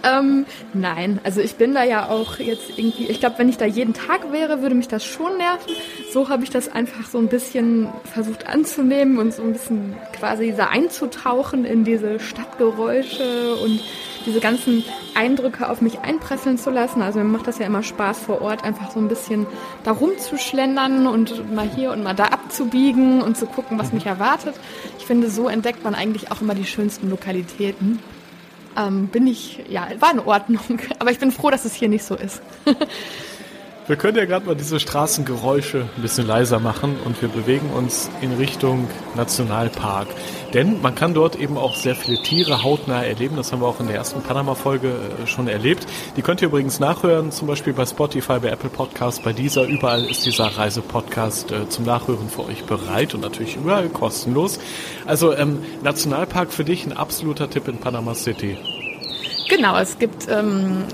Ähm, 0.04 0.46
nein, 0.74 1.20
also 1.24 1.40
ich 1.40 1.56
bin 1.56 1.74
da 1.74 1.86
ja 1.86 2.10
auch 2.10 2.38
jetzt 2.38 2.78
irgendwie, 2.78 3.06
ich 3.08 3.22
glaube, 3.22 3.40
wenn 3.40 3.48
ich 3.48 3.56
da 3.56 3.66
jeden 3.66 3.94
Tag 3.94 4.34
wäre, 4.34 4.62
würde 4.62 4.76
mich 4.76 4.90
das 4.90 5.06
schon 5.06 5.38
nerven. 5.38 5.74
So 6.12 6.28
habe 6.28 6.44
ich 6.44 6.50
das 6.50 6.70
einfach 6.70 7.06
so 7.08 7.20
ein 7.20 7.30
bisschen 7.30 7.88
versucht 8.14 8.48
anzunehmen 8.48 9.18
und 9.18 9.34
so 9.34 9.44
ein 9.44 9.54
bisschen 9.54 9.96
quasi 10.20 10.54
da 10.56 10.68
einzutauchen 10.68 11.64
in 11.64 11.86
diese 11.86 12.20
Stadtgeräusche 12.20 13.56
und 13.64 13.80
diese 14.26 14.42
ganzen 14.42 14.84
Eindrücke 15.16 15.70
auf 15.70 15.82
mich 15.82 16.00
einpresseln 16.00 16.58
zu 16.58 16.70
lassen. 16.70 17.02
Also 17.02 17.20
mir 17.20 17.26
macht 17.26 17.48
das 17.48 17.60
ja 17.60 17.66
immer 17.66 17.84
Spaß 17.84 18.20
vor 18.20 18.42
Ort, 18.42 18.64
einfach 18.66 18.92
so 18.92 19.00
ein 19.00 19.08
bisschen 19.08 19.46
da 19.86 19.92
rumzuschlendern 19.92 21.08
und 21.08 21.54
mal 21.54 21.70
hier 21.74 21.92
und 21.92 22.04
mal 22.04 22.14
da 22.14 22.26
abzubiegen 22.26 23.22
und 23.22 23.38
zu 23.38 23.46
gucken, 23.46 23.80
was 23.80 23.94
mich 23.94 24.06
erwartet. 24.06 24.56
Ich 25.00 25.06
finde, 25.06 25.30
so 25.30 25.48
entdeckt 25.48 25.84
man 25.84 25.96
eigentlich 25.96 26.30
auch 26.30 26.42
immer 26.42 26.56
die 26.56 26.66
schönsten 26.66 27.10
Lokalitäten 27.10 28.00
ähm, 28.78 29.08
bin 29.08 29.28
ich, 29.28 29.64
ja, 29.70 29.88
war 30.00 30.12
in 30.12 30.20
Ordnung. 30.20 30.80
Aber 31.00 31.12
ich 31.12 31.20
bin 31.20 31.32
froh, 31.32 31.50
dass 31.50 31.66
es 31.66 31.74
hier 31.74 31.90
nicht 31.90 32.04
so 32.04 32.16
ist. 32.16 32.42
wir 33.88 33.98
können 33.98 34.18
ja 34.18 34.26
gerade 34.26 34.46
mal 34.46 34.56
diese 34.56 34.80
Straßengeräusche 34.80 35.90
ein 35.96 36.02
bisschen 36.02 36.26
leiser 36.26 36.60
machen 36.60 36.96
und 37.04 37.22
wir 37.22 37.28
bewegen 37.28 37.70
uns 37.72 38.10
in 38.22 38.32
Richtung 38.34 38.88
Nationalpark. 39.16 40.08
Denn 40.54 40.82
man 40.82 40.96
kann 40.96 41.14
dort 41.14 41.36
eben 41.36 41.58
auch 41.58 41.76
sehr 41.76 41.96
viele 41.96 42.22
Tiere 42.22 42.64
hautnah 42.64 43.04
erleben. 43.04 43.36
Das 43.36 43.52
haben 43.52 43.62
wir 43.62 43.68
auch 43.68 43.80
in 43.80 43.88
der 43.88 43.98
ersten 43.98 44.22
Panama-Folge 44.22 44.88
äh, 44.88 45.28
schon 45.28 45.48
erlebt. 45.48 45.86
Die 46.16 46.22
könnt 46.22 46.42
ihr 46.42 46.48
übrigens 46.48 46.80
nachhören, 46.80 47.32
zum 47.32 47.48
Beispiel 47.48 47.74
bei 47.74 47.86
Spotify, 47.86 48.40
bei 48.40 48.50
Apple 48.50 48.70
Podcasts, 48.70 49.22
bei 49.22 49.34
dieser. 49.34 49.66
Überall 49.66 50.06
ist 50.06 50.26
dieser 50.26 50.46
Reisepodcast 50.46 51.52
äh, 51.52 51.68
zum 51.68 51.86
Nachhören 51.86 52.30
für 52.30 52.46
euch 52.46 52.64
bereit 52.64 53.14
und 53.14 53.22
natürlich 53.22 53.58
überall 53.58 53.90
kostenlos. 53.90 54.60
Also 55.06 55.36
ähm, 55.36 55.60
Nationalpark 55.82 56.54
für 56.54 56.64
dich 56.64 56.86
ein 56.86 56.94
absoluter 56.94 57.50
Tipp 57.50 57.68
in 57.68 57.78
Panama 57.80 58.16
City. 58.16 58.58
Genau, 59.50 59.78
es 59.78 60.00
gibt 60.00 60.28
ähm, 60.30 60.86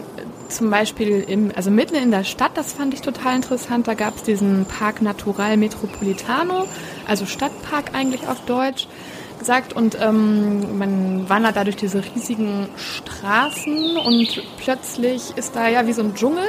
zum 0.50 0.70
Beispiel 0.70 1.24
im, 1.28 1.52
also 1.56 1.72
mitten 1.72 1.96
in 1.96 2.12
der 2.12 2.24
Stadt, 2.24 2.52
das 2.56 2.74
fand 2.74 2.94
ich 2.94 3.02
total 3.02 3.36
interessant, 3.36 3.88
da 3.88 3.94
gab 3.94 4.16
es 4.18 4.24
diesen 4.24 4.66
Park 4.66 5.02
Natural 5.02 5.58
Metropolitano, 5.58 6.68
also 7.08 7.26
Stadtpark 7.26 7.94
eigentlich 7.94 8.28
auf 8.28 8.42
Deutsch 8.46 8.88
gesagt 9.40 9.74
und 9.74 9.98
ähm, 10.02 10.78
man 10.78 11.30
wandert 11.30 11.56
da 11.56 11.64
durch 11.64 11.78
diese 11.78 12.04
riesigen 12.04 12.68
Straßen 12.76 13.98
und 13.98 14.44
plötzlich 14.58 15.38
ist 15.38 15.56
da 15.56 15.68
ja 15.70 15.88
wie 15.88 15.94
so 15.94 16.02
ein 16.02 16.14
Dschungel 16.14 16.44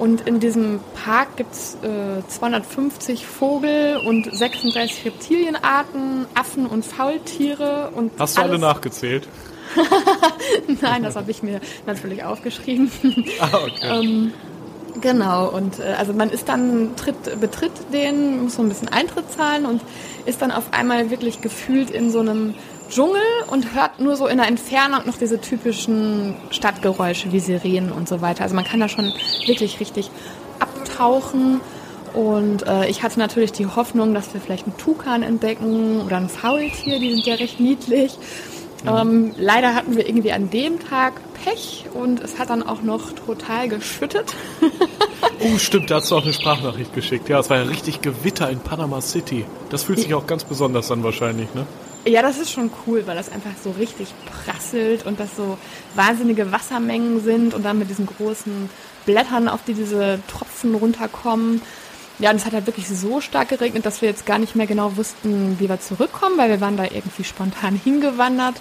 und 0.00 0.26
in 0.26 0.40
diesem 0.40 0.80
Park 1.04 1.36
gibt 1.36 1.52
es 1.52 1.76
äh, 1.82 2.26
250 2.26 3.26
Vogel 3.26 3.98
und 3.98 4.34
36 4.34 5.04
Reptilienarten, 5.04 6.26
Affen 6.34 6.66
und 6.66 6.86
Faultiere 6.86 7.90
und 7.94 8.12
Hast 8.18 8.38
du 8.38 8.42
alle 8.42 8.58
nachgezählt? 8.58 9.28
Nein, 10.80 11.02
das 11.02 11.16
habe 11.16 11.30
ich 11.30 11.42
mir 11.42 11.60
natürlich 11.86 12.24
aufgeschrieben. 12.24 12.90
Ah, 13.40 13.48
okay. 13.64 13.70
ähm, 13.82 14.32
genau, 15.00 15.48
und 15.48 15.78
äh, 15.78 15.94
also 15.98 16.12
man 16.12 16.30
ist 16.30 16.48
dann, 16.48 16.96
tritt, 16.96 17.40
betritt 17.40 17.72
den, 17.92 18.44
muss 18.44 18.56
so 18.56 18.62
ein 18.62 18.68
bisschen 18.68 18.88
Eintritt 18.88 19.30
zahlen 19.30 19.66
und 19.66 19.82
ist 20.26 20.42
dann 20.42 20.50
auf 20.50 20.72
einmal 20.72 21.10
wirklich 21.10 21.40
gefühlt 21.40 21.90
in 21.90 22.10
so 22.10 22.20
einem 22.20 22.54
Dschungel 22.90 23.22
und 23.48 23.74
hört 23.74 24.00
nur 24.00 24.16
so 24.16 24.26
in 24.26 24.38
der 24.38 24.48
Entfernung 24.48 25.06
noch 25.06 25.16
diese 25.16 25.40
typischen 25.40 26.34
Stadtgeräusche 26.50 27.32
wie 27.32 27.40
Sirenen 27.40 27.92
und 27.92 28.08
so 28.08 28.20
weiter. 28.20 28.42
Also 28.42 28.54
man 28.54 28.64
kann 28.64 28.80
da 28.80 28.88
schon 28.88 29.12
wirklich 29.46 29.80
richtig 29.80 30.10
abtauchen. 30.58 31.60
Und 32.12 32.66
äh, 32.66 32.88
ich 32.88 33.04
hatte 33.04 33.20
natürlich 33.20 33.52
die 33.52 33.66
Hoffnung, 33.66 34.14
dass 34.14 34.34
wir 34.34 34.40
vielleicht 34.40 34.66
einen 34.66 34.76
Tukan 34.76 35.22
entdecken 35.22 36.00
oder 36.00 36.16
ein 36.16 36.28
Faultier, 36.28 36.98
die 36.98 37.14
sind 37.14 37.26
ja 37.26 37.34
recht 37.36 37.60
niedlich. 37.60 38.18
Ähm, 38.86 39.32
leider 39.36 39.74
hatten 39.74 39.96
wir 39.96 40.06
irgendwie 40.06 40.32
an 40.32 40.50
dem 40.50 40.78
Tag 40.80 41.14
Pech 41.44 41.86
und 41.94 42.20
es 42.20 42.38
hat 42.38 42.50
dann 42.50 42.62
auch 42.62 42.82
noch 42.82 43.12
total 43.12 43.68
geschüttet. 43.68 44.34
Oh, 45.42 45.56
stimmt, 45.56 45.90
da 45.90 45.96
hast 45.96 46.10
du 46.10 46.16
auch 46.16 46.22
eine 46.22 46.34
Sprachnachricht 46.34 46.94
geschickt. 46.94 47.30
Ja, 47.30 47.38
es 47.38 47.48
war 47.48 47.56
ja 47.56 47.62
richtig 47.62 48.02
Gewitter 48.02 48.50
in 48.50 48.60
Panama 48.60 49.00
City. 49.00 49.46
Das 49.70 49.84
fühlt 49.84 49.98
sich 49.98 50.12
auch 50.12 50.26
ganz 50.26 50.44
besonders 50.44 50.90
an 50.90 51.02
wahrscheinlich, 51.02 51.48
ne? 51.54 51.66
Ja, 52.06 52.20
das 52.20 52.38
ist 52.38 52.50
schon 52.50 52.70
cool, 52.86 53.06
weil 53.06 53.16
das 53.16 53.32
einfach 53.32 53.52
so 53.62 53.70
richtig 53.70 54.08
prasselt 54.26 55.06
und 55.06 55.18
das 55.18 55.36
so 55.36 55.56
wahnsinnige 55.94 56.52
Wassermengen 56.52 57.22
sind 57.22 57.54
und 57.54 57.62
dann 57.62 57.78
mit 57.78 57.88
diesen 57.88 58.06
großen 58.06 58.68
Blättern, 59.06 59.48
auf 59.48 59.60
die 59.66 59.74
diese 59.74 60.18
Tropfen 60.28 60.74
runterkommen. 60.74 61.62
Ja, 62.20 62.30
und 62.30 62.36
es 62.36 62.44
hat 62.44 62.52
halt 62.52 62.66
wirklich 62.66 62.86
so 62.86 63.22
stark 63.22 63.48
geregnet, 63.48 63.86
dass 63.86 64.02
wir 64.02 64.08
jetzt 64.08 64.26
gar 64.26 64.38
nicht 64.38 64.54
mehr 64.54 64.66
genau 64.66 64.96
wussten, 64.96 65.58
wie 65.58 65.68
wir 65.70 65.80
zurückkommen, 65.80 66.36
weil 66.36 66.50
wir 66.50 66.60
waren 66.60 66.76
da 66.76 66.84
irgendwie 66.84 67.24
spontan 67.24 67.74
hingewandert. 67.84 68.56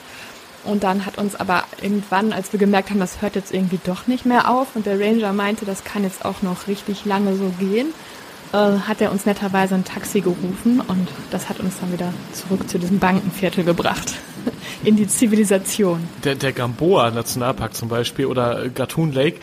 Und 0.64 0.84
dann 0.84 1.06
hat 1.06 1.18
uns 1.18 1.36
aber 1.36 1.64
irgendwann, 1.82 2.34
als 2.34 2.52
wir 2.52 2.60
gemerkt 2.60 2.90
haben, 2.90 3.00
das 3.00 3.22
hört 3.22 3.36
jetzt 3.36 3.54
irgendwie 3.54 3.80
doch 3.84 4.08
nicht 4.08 4.26
mehr 4.26 4.50
auf 4.50 4.76
und 4.76 4.86
der 4.86 5.00
Ranger 5.00 5.34
meinte, 5.34 5.66
das 5.66 5.84
kann 5.84 6.04
jetzt 6.04 6.26
auch 6.26 6.42
noch 6.42 6.68
richtig 6.68 7.06
lange 7.06 7.36
so 7.36 7.52
gehen, 7.60 7.94
äh, 8.52 8.80
hat 8.88 9.00
er 9.00 9.12
uns 9.12 9.26
netterweise 9.26 9.76
ein 9.76 9.86
Taxi 9.86 10.20
gerufen 10.20 10.82
und 10.82 11.08
das 11.32 11.48
hat 11.48 11.60
uns 11.60 11.80
dann 11.80 11.94
wieder 11.94 12.14
zurück 12.34 12.70
zu 12.70 12.78
diesem 12.78 13.00
Bankenviertel 13.00 13.64
gebracht. 13.64 14.16
In 14.84 14.96
die 14.96 15.08
Zivilisation. 15.08 16.08
Der, 16.24 16.36
der 16.36 16.52
Gamboa 16.52 17.12
Nationalpark 17.12 17.74
zum 17.74 17.90
Beispiel 17.90 18.26
oder 18.26 18.70
Gatun 18.70 19.12
Lake, 19.12 19.40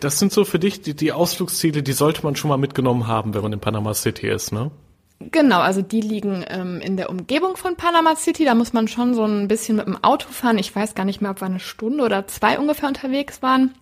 das 0.00 0.18
sind 0.18 0.32
so 0.32 0.44
für 0.44 0.58
dich 0.58 0.82
die, 0.82 0.94
die 0.94 1.12
Ausflugsziele, 1.12 1.82
die 1.82 1.92
sollte 1.92 2.22
man 2.22 2.36
schon 2.36 2.48
mal 2.48 2.58
mitgenommen 2.58 3.06
haben, 3.06 3.34
wenn 3.34 3.42
man 3.42 3.52
in 3.52 3.60
Panama 3.60 3.94
City 3.94 4.28
ist, 4.28 4.52
ne? 4.52 4.70
Genau, 5.20 5.58
also 5.58 5.82
die 5.82 6.00
liegen 6.00 6.44
ähm, 6.48 6.80
in 6.80 6.96
der 6.96 7.10
Umgebung 7.10 7.56
von 7.56 7.74
Panama 7.74 8.14
City. 8.14 8.44
Da 8.44 8.54
muss 8.54 8.72
man 8.72 8.86
schon 8.86 9.14
so 9.14 9.24
ein 9.24 9.48
bisschen 9.48 9.76
mit 9.76 9.86
dem 9.86 10.02
Auto 10.04 10.28
fahren. 10.30 10.58
Ich 10.58 10.74
weiß 10.74 10.94
gar 10.94 11.04
nicht 11.04 11.20
mehr, 11.20 11.32
ob 11.32 11.40
wir 11.40 11.46
eine 11.46 11.58
Stunde 11.58 12.04
oder 12.04 12.28
zwei 12.28 12.58
ungefähr 12.58 12.88
unterwegs 12.88 13.42
waren. 13.42 13.74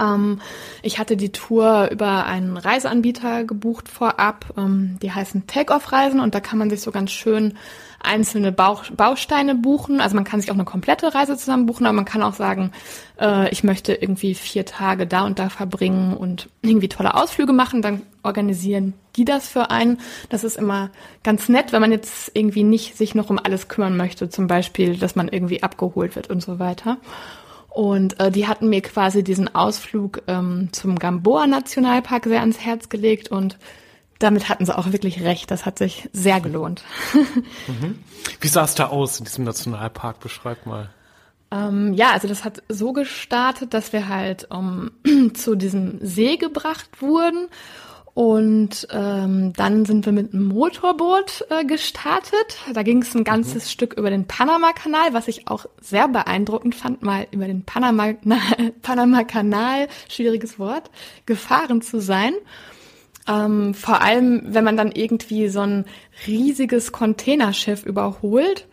Ähm, 0.00 0.40
ich 0.82 0.98
hatte 0.98 1.16
die 1.16 1.30
Tour 1.30 1.88
über 1.90 2.26
einen 2.26 2.56
Reiseanbieter 2.56 3.44
gebucht 3.44 3.88
vorab. 3.88 4.54
Ähm, 4.56 4.98
die 5.00 5.12
heißen 5.12 5.46
Take-Off-Reisen 5.46 6.20
und 6.20 6.34
da 6.34 6.40
kann 6.40 6.58
man 6.58 6.70
sich 6.70 6.80
so 6.80 6.90
ganz 6.90 7.12
schön 7.12 7.56
einzelne 8.04 8.52
Bauch, 8.52 8.84
Bausteine 8.90 9.54
buchen. 9.54 10.00
Also 10.00 10.14
man 10.14 10.24
kann 10.24 10.40
sich 10.40 10.50
auch 10.50 10.56
eine 10.56 10.64
komplette 10.64 11.14
Reise 11.14 11.36
zusammen 11.36 11.66
buchen, 11.66 11.86
aber 11.86 11.94
man 11.94 12.04
kann 12.04 12.22
auch 12.22 12.34
sagen, 12.34 12.72
äh, 13.20 13.50
ich 13.50 13.64
möchte 13.64 13.94
irgendwie 13.94 14.34
vier 14.34 14.66
Tage 14.66 15.06
da 15.06 15.24
und 15.24 15.38
da 15.38 15.48
verbringen 15.48 16.16
und 16.16 16.48
irgendwie 16.62 16.88
tolle 16.88 17.14
Ausflüge 17.14 17.52
machen. 17.52 17.82
Dann 17.82 18.02
organisieren 18.22 18.94
die 19.16 19.24
das 19.24 19.48
für 19.48 19.70
einen. 19.70 19.98
Das 20.28 20.44
ist 20.44 20.56
immer 20.56 20.90
ganz 21.22 21.48
nett, 21.48 21.72
wenn 21.72 21.80
man 21.80 21.92
jetzt 21.92 22.30
irgendwie 22.34 22.64
nicht 22.64 22.96
sich 22.96 23.14
noch 23.14 23.30
um 23.30 23.38
alles 23.38 23.68
kümmern 23.68 23.96
möchte. 23.96 24.28
Zum 24.28 24.46
Beispiel, 24.46 24.96
dass 24.96 25.16
man 25.16 25.28
irgendwie 25.28 25.62
abgeholt 25.62 26.16
wird 26.16 26.30
und 26.30 26.42
so 26.42 26.58
weiter. 26.58 26.98
Und 27.68 28.20
äh, 28.20 28.30
die 28.30 28.46
hatten 28.46 28.68
mir 28.68 28.82
quasi 28.82 29.24
diesen 29.24 29.54
Ausflug 29.54 30.22
ähm, 30.26 30.68
zum 30.72 30.98
Gamboa 30.98 31.46
Nationalpark 31.46 32.24
sehr 32.24 32.40
ans 32.40 32.60
Herz 32.60 32.90
gelegt 32.90 33.30
und 33.30 33.56
damit 34.22 34.48
hatten 34.48 34.66
sie 34.66 34.76
auch 34.76 34.92
wirklich 34.92 35.22
recht. 35.22 35.50
Das 35.50 35.66
hat 35.66 35.78
sich 35.78 36.08
sehr 36.12 36.40
gelohnt. 36.40 36.84
Wie 38.40 38.48
sah 38.48 38.64
es 38.64 38.74
da 38.74 38.86
aus 38.86 39.18
in 39.18 39.24
diesem 39.24 39.44
Nationalpark? 39.44 40.20
Beschreib 40.20 40.66
mal. 40.66 40.90
Ähm, 41.50 41.92
ja, 41.92 42.12
also 42.12 42.28
das 42.28 42.44
hat 42.44 42.62
so 42.68 42.92
gestartet, 42.92 43.74
dass 43.74 43.92
wir 43.92 44.08
halt 44.08 44.50
um, 44.50 44.90
zu 45.34 45.54
diesem 45.54 45.98
See 46.00 46.36
gebracht 46.36 47.02
wurden. 47.02 47.48
Und 48.14 48.88
ähm, 48.90 49.54
dann 49.54 49.86
sind 49.86 50.04
wir 50.04 50.12
mit 50.12 50.34
einem 50.34 50.48
Motorboot 50.48 51.46
äh, 51.48 51.64
gestartet. 51.64 52.58
Da 52.74 52.82
ging 52.82 53.00
es 53.00 53.14
ein 53.14 53.24
ganzes 53.24 53.72
Stück 53.72 53.94
über 53.94 54.10
den 54.10 54.26
Panama-Kanal, 54.26 55.14
was 55.14 55.28
ich 55.28 55.48
auch 55.48 55.64
sehr 55.80 56.08
beeindruckend 56.08 56.74
fand, 56.74 57.02
mal 57.02 57.26
über 57.30 57.46
den 57.46 57.64
Panama- 57.64 58.12
Panama-Kanal, 58.82 59.88
schwieriges 60.10 60.58
Wort, 60.58 60.90
gefahren 61.24 61.80
zu 61.80 62.02
sein. 62.02 62.34
Ähm, 63.28 63.74
vor 63.74 64.00
allem, 64.00 64.42
wenn 64.46 64.64
man 64.64 64.76
dann 64.76 64.92
irgendwie 64.92 65.48
so 65.48 65.60
ein 65.60 65.84
riesiges 66.26 66.92
Containerschiff 66.92 67.84
überholt. 67.84 68.66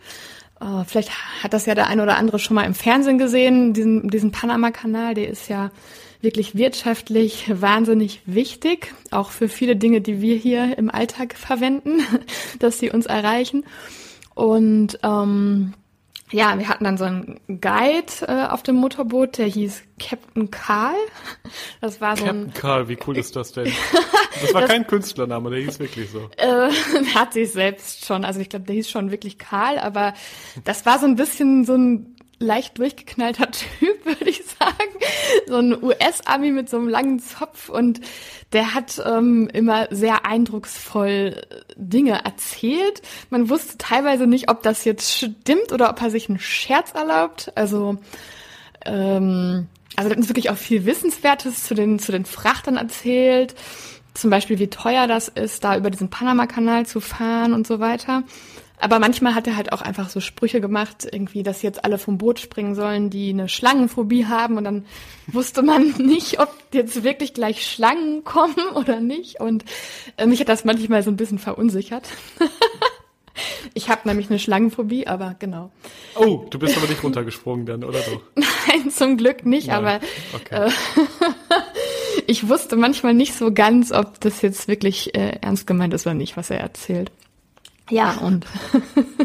Äh, 0.60 0.84
vielleicht 0.86 1.10
hat 1.42 1.52
das 1.52 1.66
ja 1.66 1.74
der 1.74 1.86
eine 1.86 2.02
oder 2.02 2.16
andere 2.16 2.38
schon 2.38 2.56
mal 2.56 2.64
im 2.64 2.74
Fernsehen 2.74 3.18
gesehen, 3.18 3.72
diesen, 3.72 4.08
diesen 4.08 4.32
Panama-Kanal, 4.32 5.14
der 5.14 5.28
ist 5.28 5.48
ja 5.48 5.70
wirklich 6.20 6.54
wirtschaftlich 6.54 7.46
wahnsinnig 7.48 8.20
wichtig, 8.26 8.94
auch 9.10 9.30
für 9.30 9.48
viele 9.48 9.76
Dinge, 9.76 10.00
die 10.00 10.20
wir 10.20 10.36
hier 10.36 10.76
im 10.76 10.90
Alltag 10.90 11.34
verwenden, 11.34 12.00
dass 12.58 12.78
sie 12.78 12.90
uns 12.90 13.06
erreichen. 13.06 13.64
Und 14.34 14.98
ähm, 15.02 15.74
ja, 16.30 16.58
wir 16.58 16.68
hatten 16.68 16.84
dann 16.84 16.96
so 16.96 17.04
einen 17.04 17.40
Guide 17.48 18.12
äh, 18.26 18.46
auf 18.46 18.62
dem 18.62 18.76
Motorboot, 18.76 19.38
der 19.38 19.46
hieß 19.46 19.82
Captain 19.98 20.50
Karl. 20.50 20.94
Das 21.80 22.00
war 22.00 22.16
so 22.16 22.24
ein 22.24 22.46
Captain 22.46 22.54
Karl, 22.54 22.88
wie 22.88 22.98
cool 23.06 23.18
ist 23.18 23.36
das 23.36 23.52
denn? 23.52 23.72
Das 24.42 24.54
war 24.54 24.62
kein 24.62 24.86
Künstlername, 24.86 25.50
der 25.50 25.58
hieß 25.60 25.80
wirklich 25.80 26.08
so. 26.08 26.30
äh, 26.36 26.70
hat 27.14 27.32
sich 27.32 27.50
selbst 27.50 28.06
schon, 28.06 28.24
also 28.24 28.40
ich 28.40 28.48
glaube, 28.48 28.64
der 28.64 28.76
hieß 28.76 28.88
schon 28.88 29.10
wirklich 29.10 29.38
Karl, 29.38 29.78
aber 29.78 30.14
das 30.64 30.86
war 30.86 30.98
so 30.98 31.06
ein 31.06 31.16
bisschen 31.16 31.64
so 31.64 31.74
ein 31.74 32.16
leicht 32.40 32.78
durchgeknallter 32.78 33.50
Typ, 33.52 34.04
würde 34.04 34.28
ich 34.28 34.42
sagen. 34.44 34.90
So 35.46 35.56
ein 35.56 35.82
US-Ami 35.82 36.50
mit 36.50 36.68
so 36.68 36.78
einem 36.78 36.88
langen 36.88 37.20
Zopf 37.20 37.68
und 37.68 38.00
der 38.52 38.74
hat 38.74 39.00
ähm, 39.04 39.48
immer 39.52 39.86
sehr 39.90 40.26
eindrucksvoll 40.26 41.40
Dinge 41.76 42.24
erzählt. 42.24 43.02
Man 43.28 43.48
wusste 43.48 43.78
teilweise 43.78 44.26
nicht, 44.26 44.50
ob 44.50 44.62
das 44.62 44.84
jetzt 44.84 45.12
stimmt 45.12 45.72
oder 45.72 45.90
ob 45.90 46.02
er 46.02 46.10
sich 46.10 46.28
einen 46.28 46.40
Scherz 46.40 46.92
erlaubt. 46.94 47.52
Also 47.54 47.98
ähm, 48.84 49.68
also 49.96 50.08
er 50.08 50.12
hat 50.12 50.18
uns 50.18 50.28
wirklich 50.28 50.50
auch 50.50 50.56
viel 50.56 50.86
Wissenswertes 50.86 51.64
zu 51.64 51.74
den, 51.74 51.98
zu 51.98 52.10
den 52.10 52.24
Frachtern 52.24 52.76
erzählt. 52.76 53.54
Zum 54.14 54.30
Beispiel, 54.30 54.58
wie 54.58 54.68
teuer 54.68 55.06
das 55.06 55.28
ist, 55.28 55.62
da 55.62 55.76
über 55.76 55.90
diesen 55.90 56.10
Panama-Kanal 56.10 56.86
zu 56.86 57.00
fahren 57.00 57.52
und 57.52 57.66
so 57.66 57.80
weiter. 57.80 58.24
Aber 58.80 58.98
manchmal 58.98 59.34
hat 59.34 59.46
er 59.46 59.56
halt 59.56 59.72
auch 59.72 59.82
einfach 59.82 60.08
so 60.08 60.20
Sprüche 60.20 60.60
gemacht, 60.60 61.06
irgendwie, 61.10 61.42
dass 61.42 61.60
jetzt 61.62 61.84
alle 61.84 61.98
vom 61.98 62.16
Boot 62.16 62.40
springen 62.40 62.74
sollen, 62.74 63.10
die 63.10 63.30
eine 63.30 63.48
Schlangenphobie 63.48 64.26
haben. 64.26 64.56
Und 64.56 64.64
dann 64.64 64.86
wusste 65.26 65.62
man 65.62 65.90
nicht, 65.98 66.40
ob 66.40 66.50
jetzt 66.72 67.04
wirklich 67.04 67.34
gleich 67.34 67.66
Schlangen 67.66 68.24
kommen 68.24 68.56
oder 68.74 69.00
nicht. 69.00 69.40
Und 69.40 69.64
äh, 70.16 70.26
mich 70.26 70.40
hat 70.40 70.48
das 70.48 70.64
manchmal 70.64 71.02
so 71.02 71.10
ein 71.10 71.16
bisschen 71.16 71.38
verunsichert. 71.38 72.08
ich 73.74 73.90
habe 73.90 74.08
nämlich 74.08 74.30
eine 74.30 74.38
Schlangenphobie, 74.38 75.06
aber 75.06 75.36
genau. 75.38 75.70
Oh, 76.16 76.46
du 76.48 76.58
bist 76.58 76.76
aber 76.76 76.86
nicht 76.86 77.04
runtergesprungen 77.04 77.66
dann, 77.66 77.84
oder 77.84 78.00
doch? 78.00 78.22
Nein, 78.34 78.90
zum 78.90 79.18
Glück 79.18 79.44
nicht, 79.44 79.68
Nein. 79.68 79.76
aber 79.76 80.00
Okay. 80.34 80.68
äh, 80.68 80.70
ich 82.26 82.48
wusste 82.48 82.76
manchmal 82.76 83.12
nicht 83.14 83.34
so 83.34 83.52
ganz, 83.52 83.92
ob 83.92 84.20
das 84.20 84.40
jetzt 84.40 84.68
wirklich 84.68 85.14
äh, 85.14 85.38
ernst 85.42 85.66
gemeint 85.66 85.92
ist 85.92 86.06
oder 86.06 86.14
nicht, 86.14 86.36
was 86.36 86.50
er 86.50 86.60
erzählt. 86.60 87.10
Ja, 87.90 88.12
und 88.18 88.46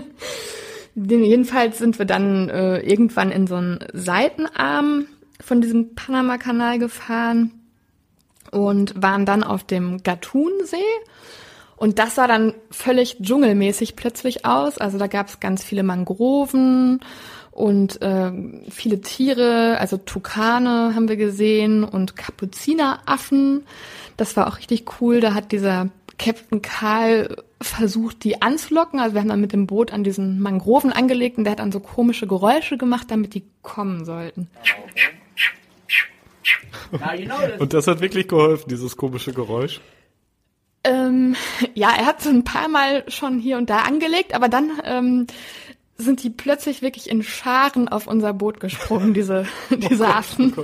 den- 0.96 1.24
jedenfalls 1.24 1.78
sind 1.78 2.00
wir 2.00 2.06
dann 2.06 2.50
äh, 2.50 2.80
irgendwann 2.80 3.32
in 3.32 3.48
so 3.48 3.56
einen 3.56 3.80
Seitenarm 3.94 5.06
von 5.42 5.62
diesem 5.62 5.96
Panama-Kanal 5.96 6.80
gefahren 6.80 7.52
und 8.52 9.02
waren 9.02 9.26
dann 9.26 9.44
auf 9.44 9.64
dem 9.64 10.02
Gatun-See. 10.04 10.78
Und 11.78 12.00
das 12.00 12.16
sah 12.16 12.26
dann 12.28 12.54
völlig 12.72 13.18
dschungelmäßig 13.22 13.98
plötzlich 13.98 14.46
aus. 14.46 14.78
Also 14.78 14.98
da 14.98 15.08
gab 15.08 15.28
es 15.28 15.42
ganz 15.42 15.62
viele 15.64 15.84
Mangroven 15.84 17.02
und 17.52 18.02
äh, 18.02 18.32
viele 18.70 19.02
Tiere, 19.02 19.78
also 19.80 19.98
Tukane 19.98 20.94
haben 20.96 21.10
wir 21.10 21.18
gesehen 21.18 21.84
und 21.84 22.16
Kapuzineraffen. 22.16 23.66
Das 24.16 24.38
war 24.38 24.48
auch 24.48 24.58
richtig 24.58 24.86
cool. 25.02 25.20
Da 25.20 25.34
hat 25.34 25.52
dieser 25.52 25.90
Captain 26.18 26.62
Karl 26.62 27.44
versucht, 27.62 28.24
die 28.24 28.42
anzulocken. 28.42 29.00
Also 29.00 29.16
wir 29.16 29.22
haben 29.22 29.30
dann 29.30 29.42
mit 29.42 29.54
dem 29.54 29.68
Boot 29.68 29.92
an 29.92 30.04
diesen 30.04 30.40
Mangroven 30.40 30.92
angelegt 30.92 31.38
und 31.38 31.44
der 31.46 31.52
hat 31.52 31.60
dann 31.60 31.72
so 31.72 31.80
komische 31.80 32.28
Geräusche 32.28 32.78
gemacht, 32.78 33.08
damit 33.10 33.34
die 33.34 33.44
kommen 33.62 34.06
sollten. 34.06 34.50
Und 37.60 37.74
das 37.74 37.88
hat 37.88 38.00
wirklich 38.00 38.28
geholfen, 38.28 38.70
dieses 38.70 38.96
komische 38.96 39.34
Geräusch. 39.34 39.82
Ähm, 40.84 41.36
ja, 41.74 41.90
er 41.98 42.06
hat 42.06 42.22
so 42.22 42.30
ein 42.30 42.44
paar 42.44 42.68
Mal 42.68 43.04
schon 43.08 43.40
hier 43.40 43.58
und 43.58 43.72
da 43.72 43.80
angelegt, 43.80 44.36
aber 44.36 44.50
dann 44.50 44.72
ähm, 44.84 45.26
sind 45.98 46.24
die 46.24 46.30
plötzlich 46.30 46.82
wirklich 46.82 47.10
in 47.10 47.24
Scharen 47.24 47.88
auf 47.88 48.06
unser 48.06 48.34
Boot 48.34 48.60
gesprungen, 48.60 49.14
diese, 49.14 49.48
diese 49.72 50.08
Affen. 50.08 50.56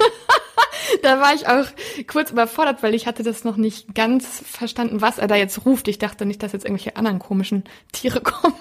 da 1.03 1.19
war 1.19 1.33
ich 1.33 1.47
auch 1.47 1.65
kurz 2.07 2.31
überfordert, 2.31 2.83
weil 2.83 2.93
ich 2.95 3.07
hatte 3.07 3.23
das 3.23 3.43
noch 3.43 3.57
nicht 3.57 3.93
ganz 3.95 4.41
verstanden, 4.45 5.01
was 5.01 5.17
er 5.17 5.27
da 5.27 5.35
jetzt 5.35 5.65
ruft. 5.65 5.87
Ich 5.87 5.97
dachte 5.99 6.25
nicht, 6.25 6.41
dass 6.43 6.51
jetzt 6.51 6.65
irgendwelche 6.65 6.95
anderen 6.95 7.19
komischen 7.19 7.63
Tiere 7.91 8.21
kommen. 8.21 8.53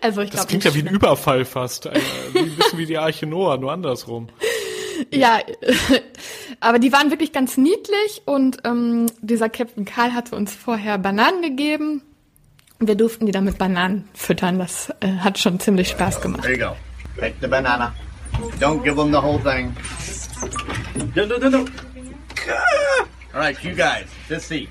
Also 0.00 0.20
ich 0.22 0.30
Das 0.30 0.40
glaube. 0.46 0.48
klingt 0.48 0.64
ja 0.64 0.74
wie 0.74 0.88
ein 0.88 0.94
Überfall 0.94 1.44
fast. 1.44 1.86
Äh, 1.86 1.98
Wie, 2.32 2.38
ein 2.40 2.56
bisschen 2.56 2.78
wie 2.78 2.86
die 2.86 2.98
Arche 2.98 3.26
Noah, 3.26 3.56
nur 3.58 3.72
andersrum. 3.72 4.28
Ja, 5.12 5.40
aber 6.60 6.78
die 6.78 6.90
waren 6.90 7.10
wirklich 7.10 7.30
ganz 7.30 7.58
niedlich 7.58 8.22
und 8.24 8.56
ähm, 8.64 9.04
dieser 9.20 9.50
Captain 9.50 9.84
Karl 9.84 10.14
hatte 10.14 10.34
uns 10.34 10.54
vorher 10.54 10.96
Bananen 10.96 11.42
gegeben. 11.42 12.00
Und 12.80 12.88
wir 12.88 12.94
durften 12.94 13.26
die 13.26 13.32
dann 13.32 13.44
mit 13.44 13.58
Bananen 13.58 14.08
füttern. 14.14 14.58
Das 14.58 14.88
äh, 15.00 15.08
hat 15.18 15.38
schon 15.38 15.60
ziemlich 15.60 15.88
Spaß 15.90 16.22
gemacht. 16.22 16.44
There 16.44 16.54
you 16.56 16.64
go. 16.68 16.76
Take 17.20 17.34
the 17.42 17.46
banana. 17.46 17.94
Don't 18.58 18.82
give 18.82 18.96
them 18.96 19.10
the 19.12 19.18
whole 19.20 19.38
thing. 19.42 19.76
No, 20.96 21.26
no, 21.26 21.38
no, 21.38 21.48
no. 21.48 21.58
All 23.34 23.40
right, 23.40 23.64
you 23.64 23.74
guys, 23.74 24.06
this 24.28 24.48
seat. 24.48 24.68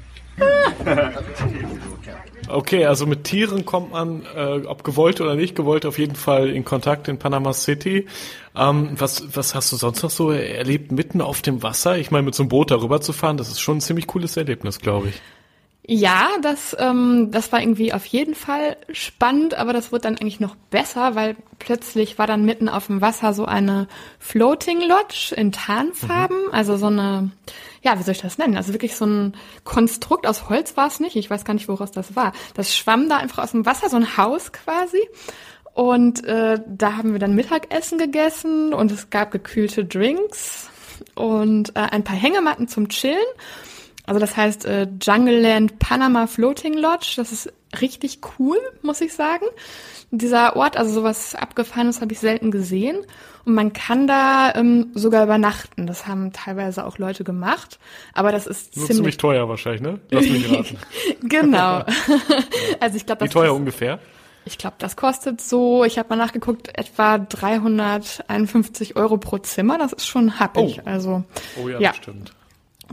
Okay, 2.47 2.85
also 2.85 3.05
mit 3.05 3.23
Tieren 3.23 3.65
kommt 3.65 3.91
man, 3.91 4.23
äh, 4.35 4.65
ob 4.65 4.83
gewollt 4.83 5.19
oder 5.21 5.35
nicht 5.35 5.55
gewollt, 5.55 5.85
auf 5.85 5.97
jeden 5.97 6.15
Fall 6.15 6.49
in 6.49 6.63
Kontakt 6.63 7.07
in 7.07 7.17
Panama 7.17 7.53
City. 7.53 8.07
Ähm, 8.55 8.89
was, 8.97 9.35
was 9.35 9.55
hast 9.55 9.71
du 9.71 9.77
sonst 9.77 10.03
noch 10.03 10.09
so 10.09 10.31
erlebt 10.31 10.91
mitten 10.91 11.21
auf 11.21 11.41
dem 11.41 11.63
Wasser? 11.63 11.97
Ich 11.97 12.11
meine, 12.11 12.23
mit 12.23 12.35
so 12.35 12.43
einem 12.43 12.49
Boot 12.49 12.71
darüber 12.71 13.01
zu 13.01 13.13
fahren, 13.13 13.37
das 13.37 13.49
ist 13.49 13.61
schon 13.61 13.77
ein 13.77 13.81
ziemlich 13.81 14.07
cooles 14.07 14.37
Erlebnis, 14.37 14.79
glaube 14.79 15.09
ich. 15.09 15.21
Ja, 15.87 16.29
das, 16.41 16.75
ähm, 16.79 17.29
das 17.29 17.51
war 17.51 17.61
irgendwie 17.61 17.93
auf 17.93 18.05
jeden 18.07 18.33
Fall 18.33 18.75
spannend, 18.91 19.53
aber 19.53 19.71
das 19.71 19.91
wurde 19.91 20.01
dann 20.01 20.17
eigentlich 20.17 20.39
noch 20.39 20.55
besser, 20.71 21.13
weil 21.13 21.35
plötzlich 21.59 22.17
war 22.17 22.25
dann 22.25 22.43
mitten 22.43 22.69
auf 22.69 22.87
dem 22.87 23.01
Wasser 23.01 23.33
so 23.33 23.45
eine 23.45 23.87
Floating 24.17 24.81
Lodge 24.81 25.35
in 25.35 25.51
Tarnfarben, 25.51 26.51
also 26.51 26.75
so 26.77 26.87
eine, 26.87 27.29
ja, 27.83 27.99
wie 27.99 28.03
soll 28.03 28.13
ich 28.13 28.21
das 28.21 28.39
nennen? 28.39 28.57
Also 28.57 28.73
wirklich 28.73 28.95
so 28.95 29.05
ein 29.05 29.35
Konstrukt 29.63 30.25
aus 30.25 30.49
Holz 30.49 30.75
war 30.75 30.87
es 30.87 30.99
nicht, 30.99 31.15
ich 31.17 31.29
weiß 31.29 31.45
gar 31.45 31.53
nicht, 31.53 31.67
woraus 31.67 31.91
das 31.91 32.15
war. 32.15 32.33
Das 32.55 32.75
schwamm 32.75 33.07
da 33.07 33.17
einfach 33.17 33.43
aus 33.43 33.51
dem 33.51 33.67
Wasser, 33.67 33.87
so 33.87 33.97
ein 33.97 34.17
Haus 34.17 34.53
quasi. 34.53 35.07
Und 35.75 36.23
äh, 36.25 36.59
da 36.65 36.97
haben 36.97 37.11
wir 37.11 37.19
dann 37.19 37.35
Mittagessen 37.35 37.99
gegessen 37.99 38.73
und 38.73 38.91
es 38.91 39.11
gab 39.11 39.29
gekühlte 39.29 39.85
Drinks 39.85 40.69
und 41.13 41.75
äh, 41.75 41.81
ein 41.81 42.03
paar 42.03 42.15
Hängematten 42.15 42.67
zum 42.67 42.89
Chillen. 42.89 43.19
Also 44.05 44.19
das 44.19 44.37
heißt 44.37 44.65
äh, 44.65 44.87
Jungle 45.01 45.39
Land 45.41 45.79
Panama 45.79 46.27
Floating 46.27 46.73
Lodge. 46.75 47.13
Das 47.17 47.31
ist 47.31 47.51
richtig 47.81 48.19
cool, 48.39 48.57
muss 48.81 49.01
ich 49.01 49.13
sagen. 49.13 49.45
Dieser 50.11 50.55
Ort, 50.55 50.77
also 50.77 50.93
sowas 50.93 51.35
Abgefahrenes 51.35 52.01
habe 52.01 52.13
ich 52.13 52.19
selten 52.19 52.51
gesehen. 52.51 52.97
Und 53.45 53.53
man 53.53 53.73
kann 53.73 54.07
da 54.07 54.53
ähm, 54.55 54.91
sogar 54.95 55.23
übernachten. 55.23 55.85
Das 55.87 56.07
haben 56.07 56.31
teilweise 56.33 56.85
auch 56.85 56.97
Leute 56.97 57.23
gemacht. 57.23 57.79
Aber 58.13 58.31
das 58.31 58.47
ist 58.47 58.75
Nur 58.75 58.85
ziemlich, 58.85 58.97
ziemlich 58.97 59.17
teuer 59.17 59.49
wahrscheinlich, 59.49 59.81
ne? 59.81 59.99
Lass 60.11 60.25
mich 60.27 60.51
raten. 60.51 60.77
genau. 61.27 61.83
also 62.79 62.97
ich 62.97 63.05
glaube, 63.05 63.21
Wie 63.21 63.25
das 63.25 63.33
teuer 63.33 63.51
ist- 63.51 63.57
ungefähr? 63.59 63.99
ich 64.47 64.59
glaube, 64.59 64.75
das 64.77 64.95
kostet 64.95 65.41
so, 65.41 65.83
ich 65.85 65.97
habe 65.97 66.09
mal 66.09 66.17
nachgeguckt, 66.17 66.77
etwa 66.77 67.17
351 67.17 68.95
Euro 68.95 69.17
pro 69.17 69.37
Zimmer. 69.39 69.77
Das 69.77 69.91
ist 69.93 70.05
schon 70.07 70.39
happig. 70.39 70.81
Oh. 70.85 70.89
Also 70.89 71.23
Oh 71.63 71.67
ja, 71.67 71.79
Ja. 71.79 71.89
das 71.89 71.97
stimmt. 71.97 72.33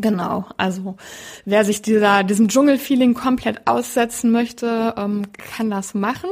Genau. 0.00 0.46
Also 0.56 0.96
wer 1.44 1.64
sich 1.64 1.82
dieser 1.82 2.24
diesem 2.24 2.48
Dschungelfeeling 2.48 3.14
komplett 3.14 3.66
aussetzen 3.66 4.30
möchte, 4.30 4.94
ähm, 4.96 5.26
kann 5.32 5.70
das 5.70 5.94
machen. 5.94 6.30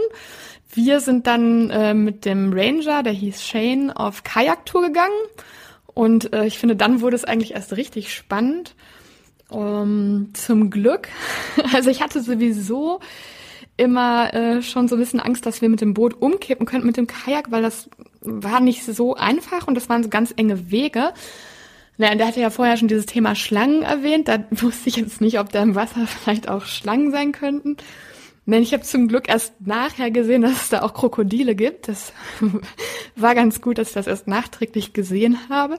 Wir 0.73 1.01
sind 1.01 1.27
dann 1.27 1.71
äh, 1.71 1.95
mit 1.95 2.25
dem 2.25 2.53
Ranger, 2.53 3.03
der 3.03 3.13
hieß 3.13 3.43
Shane, 3.43 3.91
auf 3.91 4.23
Kajaktour 4.23 4.83
gegangen. 4.83 5.11
Und 5.87 6.33
äh, 6.33 6.47
ich 6.47 6.59
finde, 6.59 6.77
dann 6.77 7.01
wurde 7.01 7.17
es 7.17 7.25
eigentlich 7.25 7.55
erst 7.55 7.77
richtig 7.77 8.15
spannend. 8.15 8.75
Ähm, 9.53 10.31
zum 10.35 10.71
Glück. 10.71 11.09
Also 11.73 11.91
ich 11.91 12.03
hatte 12.03 12.23
sowieso 12.23 13.01
immer 13.77 14.33
äh, 14.35 14.63
schon 14.63 14.89
so 14.89 14.97
ein 14.97 14.99
bisschen 14.99 15.21
Angst, 15.21 15.47
dass 15.47 15.63
wir 15.63 15.69
mit 15.69 15.81
dem 15.81 15.95
Boot 15.95 16.21
umkippen 16.21 16.67
könnten 16.67 16.87
mit 16.87 16.97
dem 16.97 17.07
Kajak, 17.07 17.51
weil 17.51 17.63
das 17.63 17.89
war 18.21 18.61
nicht 18.61 18.85
so 18.85 19.15
einfach 19.15 19.67
und 19.67 19.75
das 19.75 19.89
waren 19.89 20.03
so 20.03 20.09
ganz 20.09 20.33
enge 20.37 20.71
Wege. 20.71 21.13
Naja, 22.01 22.15
der 22.15 22.29
hatte 22.29 22.41
ja 22.41 22.49
vorher 22.49 22.79
schon 22.79 22.89
dieses 22.89 23.05
Thema 23.05 23.35
Schlangen 23.35 23.83
erwähnt. 23.83 24.27
Da 24.27 24.43
wusste 24.51 24.89
ich 24.89 24.97
jetzt 24.97 25.21
nicht, 25.21 25.39
ob 25.39 25.53
da 25.53 25.63
im 25.63 25.75
Wasser 25.75 26.07
vielleicht 26.07 26.49
auch 26.49 26.65
Schlangen 26.65 27.11
sein 27.11 27.33
könnten. 27.33 27.77
Denn 28.47 28.63
ich 28.63 28.73
habe 28.73 28.83
zum 28.83 29.07
Glück 29.07 29.29
erst 29.29 29.53
nachher 29.61 30.11
gesehen, 30.11 30.41
dass 30.41 30.63
es 30.63 30.69
da 30.71 30.81
auch 30.81 30.95
Krokodile 30.95 31.55
gibt. 31.55 31.89
Das 31.89 32.15
war 33.17 33.35
ganz 33.35 33.61
gut, 33.61 33.77
dass 33.77 33.89
ich 33.89 33.95
das 33.95 34.07
erst 34.07 34.27
nachträglich 34.29 34.95
gesehen 34.95 35.39
habe. 35.51 35.77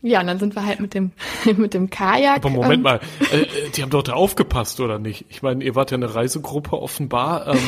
Ja, 0.00 0.22
und 0.22 0.26
dann 0.26 0.38
sind 0.38 0.56
wir 0.56 0.64
halt 0.64 0.80
mit 0.80 0.94
dem 0.94 1.12
mit 1.56 1.74
dem 1.74 1.90
Kajak. 1.90 2.36
Aber 2.36 2.48
Moment 2.48 2.76
ähm, 2.76 2.82
mal, 2.82 3.00
äh, 3.30 3.42
äh, 3.42 3.46
die 3.76 3.82
haben 3.82 3.90
dort 3.90 4.08
aufgepasst, 4.08 4.80
oder 4.80 4.98
nicht? 4.98 5.26
Ich 5.28 5.42
meine, 5.42 5.62
ihr 5.62 5.74
wart 5.74 5.90
ja 5.90 5.98
eine 5.98 6.14
Reisegruppe 6.14 6.80
offenbar. 6.80 7.48
Ähm, 7.48 7.60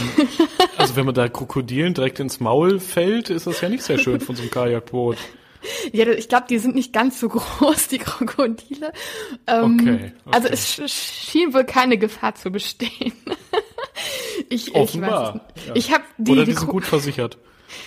also 0.79 0.97
wenn 0.97 1.05
man 1.05 1.15
da 1.15 1.29
Krokodilen 1.29 1.93
direkt 1.93 2.19
ins 2.19 2.41
Maul 2.41 2.81
fällt, 2.81 3.29
ist 3.29 3.47
das 3.47 3.61
ja 3.61 3.69
nicht 3.69 3.85
sehr 3.85 3.99
schön 3.99 4.21
von 4.21 4.35
so 4.35 4.41
einem 4.41 4.51
Kajakboot. 4.51 5.19
Ja, 5.93 6.07
ich 6.09 6.29
glaube, 6.29 6.47
die 6.49 6.59
sind 6.59 6.75
nicht 6.75 6.93
ganz 6.93 7.19
so 7.21 7.29
groß, 7.31 7.89
die 7.89 7.99
Krokodile. 7.99 8.93
Ähm, 9.47 9.79
Okay, 9.81 9.95
okay. 9.95 10.13
Also 10.31 10.49
es 10.49 10.79
sch- 10.79 10.89
schien 11.31 11.55
wohl 11.55 11.65
keine 11.65 11.99
Gefahr 11.99 12.35
zu 12.35 12.51
bestehen. 12.51 13.13
ich, 14.49 14.69
ich 14.69 14.75
weiß 14.75 14.81
Offenbar. 14.83 15.41
ja. 15.67 15.75
Ich 15.75 15.93
habe 15.93 16.05
die, 16.19 16.33
Oder 16.33 16.45
die, 16.45 16.53
die 16.53 16.59
sind 16.59 16.69
gut 16.69 16.85
versichert. 16.85 17.39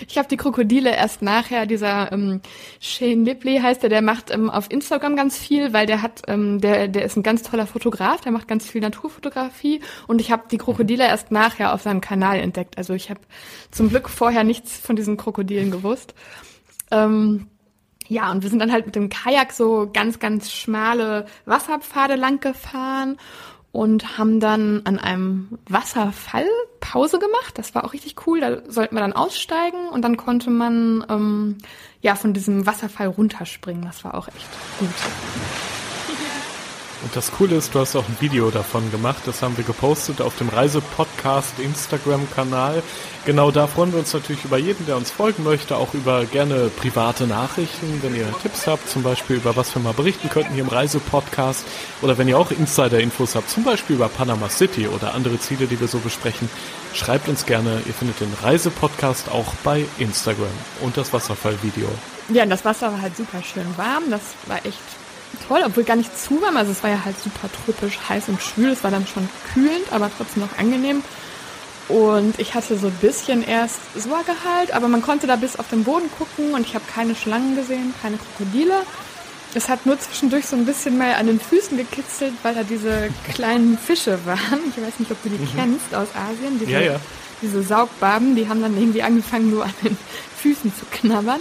ich 0.07 0.17
hab 0.17 0.27
die 0.29 0.37
Krokodile 0.37 0.95
erst 0.95 1.21
nachher, 1.21 1.65
dieser 1.65 2.11
ähm, 2.11 2.41
Shane 2.79 3.23
Lipley 3.25 3.59
heißt 3.59 3.83
der, 3.83 3.89
der 3.89 4.01
macht 4.01 4.31
ähm, 4.31 4.49
auf 4.49 4.69
Instagram 4.71 5.15
ganz 5.15 5.37
viel, 5.37 5.71
weil 5.73 5.85
der 5.85 6.01
hat, 6.01 6.23
ähm, 6.27 6.59
der, 6.61 6.87
der 6.87 7.05
ist 7.05 7.15
ein 7.15 7.23
ganz 7.23 7.43
toller 7.43 7.67
Fotograf, 7.67 8.21
der 8.21 8.31
macht 8.31 8.47
ganz 8.47 8.69
viel 8.69 8.81
Naturfotografie 8.81 9.81
und 10.07 10.19
ich 10.21 10.31
habe 10.31 10.43
die 10.49 10.57
Krokodile 10.57 11.05
erst 11.05 11.31
nachher 11.31 11.73
auf 11.73 11.81
seinem 11.83 12.01
Kanal 12.01 12.39
entdeckt. 12.39 12.77
Also 12.77 12.93
ich 12.93 13.09
habe 13.09 13.19
zum 13.71 13.89
Glück 13.89 14.09
vorher 14.09 14.43
nichts 14.43 14.77
von 14.77 14.95
diesen 14.95 15.15
Krokodilen 15.17 15.71
gewusst. 15.71 16.13
Ähm, 16.91 17.47
ja, 18.07 18.31
und 18.31 18.43
wir 18.43 18.49
sind 18.49 18.59
dann 18.59 18.71
halt 18.71 18.85
mit 18.85 18.95
dem 18.95 19.09
Kajak 19.09 19.51
so 19.51 19.89
ganz, 19.91 20.19
ganz 20.19 20.51
schmale 20.51 21.25
Wasserpfade 21.45 22.15
lang 22.15 22.39
gefahren 22.39 23.17
und 23.71 24.17
haben 24.17 24.39
dann 24.39 24.81
an 24.85 24.97
einem 24.97 25.59
Wasserfall 25.69 26.47
Pause 26.79 27.19
gemacht. 27.19 27.57
Das 27.57 27.75
war 27.75 27.83
auch 27.83 27.93
richtig 27.93 28.15
cool. 28.25 28.39
Da 28.39 28.61
sollten 28.67 28.95
wir 28.95 29.01
dann 29.01 29.13
aussteigen 29.13 29.89
und 29.91 30.01
dann 30.03 30.17
konnte 30.17 30.49
man 30.49 31.05
ähm, 31.09 31.57
ja 32.01 32.15
von 32.15 32.33
diesem 32.33 32.65
Wasserfall 32.65 33.07
runterspringen. 33.07 33.83
Das 33.83 34.03
war 34.03 34.15
auch 34.15 34.27
echt 34.29 34.47
gut. 34.79 35.76
Und 37.03 37.15
das 37.15 37.31
Coole 37.31 37.55
ist, 37.55 37.75
du 37.75 37.79
hast 37.79 37.95
auch 37.95 38.07
ein 38.07 38.17
Video 38.19 38.49
davon 38.49 38.89
gemacht. 38.91 39.23
Das 39.25 39.41
haben 39.41 39.55
wir 39.55 39.63
gepostet 39.63 40.19
auf 40.21 40.35
dem 40.37 40.49
Reisepodcast 40.49 41.59
Instagram-Kanal. 41.59 42.81
Genau 43.25 43.51
da 43.51 43.67
freuen 43.67 43.91
wir 43.91 43.99
uns 43.99 44.13
natürlich 44.13 44.45
über 44.45 44.57
jeden, 44.57 44.85
der 44.85 44.97
uns 44.97 45.11
folgen 45.11 45.43
möchte, 45.43 45.75
auch 45.75 45.93
über 45.93 46.25
gerne 46.25 46.69
private 46.69 47.27
Nachrichten, 47.27 47.99
wenn 48.01 48.15
ihr 48.15 48.27
Tipps 48.41 48.67
habt, 48.67 48.89
zum 48.89 49.03
Beispiel 49.03 49.35
über 49.35 49.55
was 49.55 49.75
wir 49.75 49.81
mal 49.81 49.93
berichten 49.93 50.29
könnten 50.29 50.53
hier 50.53 50.63
im 50.63 50.69
Reisepodcast 50.69 51.65
oder 52.01 52.17
wenn 52.17 52.27
ihr 52.27 52.37
auch 52.37 52.51
Insider-Infos 52.51 53.35
habt, 53.35 53.49
zum 53.49 53.63
Beispiel 53.63 53.97
über 53.97 54.07
Panama 54.07 54.49
City 54.49 54.87
oder 54.87 55.13
andere 55.13 55.39
Ziele, 55.39 55.67
die 55.67 55.79
wir 55.79 55.87
so 55.87 55.99
besprechen, 55.99 56.49
schreibt 56.93 57.27
uns 57.27 57.45
gerne. 57.45 57.81
Ihr 57.85 57.93
findet 57.93 58.21
den 58.21 58.33
Reisepodcast 58.41 59.29
auch 59.29 59.53
bei 59.63 59.85
Instagram 59.99 60.47
und 60.81 60.97
das 60.97 61.11
Wasserfallvideo. 61.11 61.89
Ja, 62.29 62.43
und 62.43 62.49
das 62.49 62.65
Wasser 62.65 62.91
war 62.91 63.01
halt 63.01 63.15
super 63.15 63.43
schön 63.43 63.67
warm. 63.77 64.03
Das 64.09 64.21
war 64.47 64.65
echt 64.65 64.79
toll, 65.47 65.61
obwohl 65.65 65.83
gar 65.83 65.95
nicht 65.95 66.17
zu 66.17 66.41
warm. 66.41 66.57
Also 66.57 66.71
es 66.71 66.83
war 66.83 66.89
ja 66.89 67.03
halt 67.05 67.15
super 67.21 67.49
tropisch 67.65 67.97
heiß 68.07 68.29
und 68.29 68.41
schwül. 68.41 68.69
Es 68.69 68.83
war 68.83 68.91
dann 68.91 69.07
schon 69.07 69.27
kühlend, 69.53 69.91
aber 69.91 70.09
trotzdem 70.15 70.43
noch 70.43 70.57
angenehm. 70.57 71.03
Und 71.89 72.37
ich 72.39 72.53
hatte 72.53 72.77
so 72.77 72.87
ein 72.87 72.97
bisschen 72.99 73.43
erst 73.47 73.79
Sorge 73.95 74.33
halt, 74.45 74.73
aber 74.73 74.89
man 74.89 75.01
konnte 75.01 75.25
da 75.25 75.37
bis 75.37 75.55
auf 75.55 75.69
den 75.69 75.85
Boden 75.85 76.09
gucken 76.17 76.53
und 76.53 76.67
ich 76.67 76.75
habe 76.75 76.83
keine 76.93 77.15
Schlangen 77.15 77.55
gesehen, 77.55 77.93
keine 78.01 78.17
Krokodile. 78.17 78.81
Es 79.53 79.69
hat 79.69 79.85
nur 79.85 79.97
zwischendurch 79.97 80.45
so 80.45 80.57
ein 80.57 80.65
bisschen 80.65 80.97
mal 80.97 81.13
an 81.13 81.27
den 81.27 81.39
Füßen 81.39 81.77
gekitzelt, 81.77 82.33
weil 82.43 82.53
da 82.55 82.63
diese 82.63 83.09
kleinen 83.33 83.77
Fische 83.77 84.19
waren. 84.25 84.59
Ich 84.75 84.83
weiß 84.83 84.99
nicht, 84.99 85.09
ob 85.11 85.23
du 85.23 85.29
die 85.29 85.47
kennst 85.55 85.95
aus 85.95 86.09
Asien. 86.13 86.59
Diese, 86.59 86.71
Ja, 86.71 86.81
ja. 86.81 86.99
diese 87.41 87.63
Saugbarben, 87.63 88.35
die 88.35 88.49
haben 88.49 88.61
dann 88.61 88.77
irgendwie 88.77 89.01
angefangen, 89.01 89.49
nur 89.49 89.63
an 89.63 89.73
den 89.83 89.97
Füßen 90.41 90.73
zu 90.77 90.85
knabbern. 90.91 91.39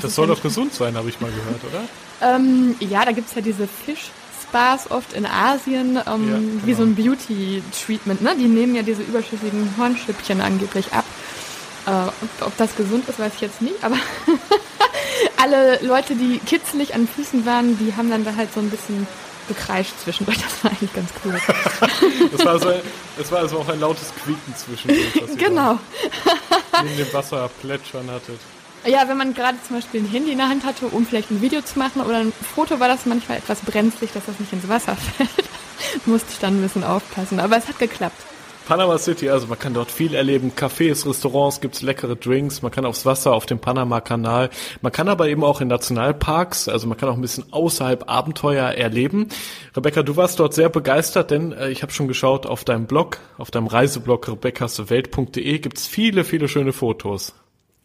Das 0.00 0.10
ist 0.10 0.14
soll 0.14 0.28
doch 0.28 0.40
gesund 0.40 0.72
sein, 0.72 0.94
habe 0.94 1.08
ich 1.08 1.20
mal 1.20 1.32
gehört, 1.32 1.64
oder? 1.64 1.82
Ähm, 2.22 2.76
ja, 2.80 3.04
da 3.04 3.12
gibt's 3.12 3.34
ja 3.34 3.42
diese 3.42 3.66
Fisch-Spas 3.66 4.90
oft 4.90 5.12
in 5.12 5.26
Asien, 5.26 5.96
ähm, 6.06 6.28
Ja, 6.28 6.66
wie 6.66 6.72
genau. 6.72 6.76
so 6.76 6.82
ein 6.84 6.94
Beauty-Treatment. 6.94 8.22
Ne? 8.22 8.34
Die 8.38 8.48
nehmen 8.48 8.74
ja 8.74 8.82
diese 8.82 9.02
überschüssigen 9.02 9.74
Hornschüppchen 9.78 10.40
angeblich 10.40 10.92
ab. 10.92 11.04
Äh, 11.86 11.90
ob, 11.90 12.46
ob 12.46 12.56
das 12.56 12.76
gesund 12.76 13.08
ist, 13.08 13.18
weiß 13.18 13.32
ich 13.34 13.40
jetzt 13.40 13.60
nicht, 13.60 13.82
aber 13.82 13.96
alle 15.42 15.80
Leute, 15.82 16.14
die 16.14 16.38
kitzelig 16.38 16.94
an 16.94 17.08
Füßen 17.08 17.44
waren, 17.44 17.76
die 17.78 17.94
haben 17.96 18.08
dann 18.08 18.24
da 18.24 18.36
halt 18.36 18.54
so 18.54 18.60
ein 18.60 18.70
bisschen 18.70 19.06
gekreischt 19.48 19.94
zwischendurch. 20.02 20.38
Das 20.38 20.62
war 20.62 20.70
eigentlich 20.70 20.92
ganz 20.92 21.10
cool. 21.24 21.40
Das 22.32 22.44
war, 22.44 22.58
so, 22.58 22.72
das 23.18 23.30
war 23.32 23.38
also 23.40 23.58
auch 23.58 23.68
ein 23.68 23.80
lautes 23.80 24.12
Quieken 24.24 24.54
zwischendurch, 24.56 25.22
was 25.22 25.30
ihr 25.30 25.36
genau. 25.36 25.78
neben 26.82 26.96
dem 26.96 27.12
Wasser 27.12 27.50
plätschern 27.60 28.10
hattet. 28.10 28.40
Ja, 28.84 29.08
wenn 29.08 29.16
man 29.16 29.32
gerade 29.32 29.58
zum 29.66 29.76
Beispiel 29.76 30.00
ein 30.00 30.08
Handy 30.08 30.32
in 30.32 30.38
der 30.38 30.48
Hand 30.48 30.64
hatte, 30.64 30.86
um 30.86 31.06
vielleicht 31.06 31.30
ein 31.30 31.40
Video 31.40 31.62
zu 31.62 31.78
machen 31.78 32.02
oder 32.02 32.18
ein 32.18 32.32
Foto, 32.32 32.80
war 32.80 32.88
das 32.88 33.06
manchmal 33.06 33.38
etwas 33.38 33.60
brenzlig, 33.60 34.12
dass 34.12 34.26
das 34.26 34.40
nicht 34.40 34.52
ins 34.52 34.68
Wasser 34.68 34.96
fällt. 35.16 35.48
Musste 36.06 36.28
ich 36.32 36.38
dann 36.38 36.58
ein 36.58 36.62
bisschen 36.62 36.82
aufpassen. 36.82 37.38
Aber 37.38 37.56
es 37.56 37.68
hat 37.68 37.78
geklappt. 37.78 38.20
Panama 38.66 38.96
City, 38.96 39.28
also 39.28 39.48
man 39.48 39.58
kann 39.58 39.74
dort 39.74 39.90
viel 39.90 40.14
erleben. 40.14 40.52
Cafés, 40.56 41.06
Restaurants, 41.06 41.60
gibt's 41.60 41.82
leckere 41.82 42.14
Drinks, 42.14 42.62
man 42.62 42.70
kann 42.70 42.84
aufs 42.84 43.04
Wasser 43.04 43.34
auf 43.34 43.44
dem 43.44 43.58
Panama-Kanal. 43.58 44.50
Man 44.80 44.92
kann 44.92 45.08
aber 45.08 45.28
eben 45.28 45.42
auch 45.42 45.60
in 45.60 45.68
Nationalparks, 45.68 46.68
also 46.68 46.86
man 46.86 46.96
kann 46.96 47.08
auch 47.08 47.14
ein 47.14 47.20
bisschen 47.20 47.52
außerhalb 47.52 48.08
Abenteuer 48.08 48.68
erleben. 48.68 49.28
Rebecca, 49.76 50.02
du 50.02 50.16
warst 50.16 50.38
dort 50.38 50.54
sehr 50.54 50.68
begeistert, 50.68 51.32
denn 51.32 51.52
äh, 51.52 51.70
ich 51.70 51.82
habe 51.82 51.92
schon 51.92 52.06
geschaut 52.08 52.46
auf 52.46 52.64
deinem 52.64 52.86
Blog, 52.86 53.18
auf 53.36 53.50
deinem 53.50 53.66
Reiseblog 53.66 54.28
rebeccaswelt.de 54.28 55.58
gibt's 55.58 55.88
viele, 55.88 56.22
viele 56.22 56.46
schöne 56.46 56.72
Fotos. 56.72 57.34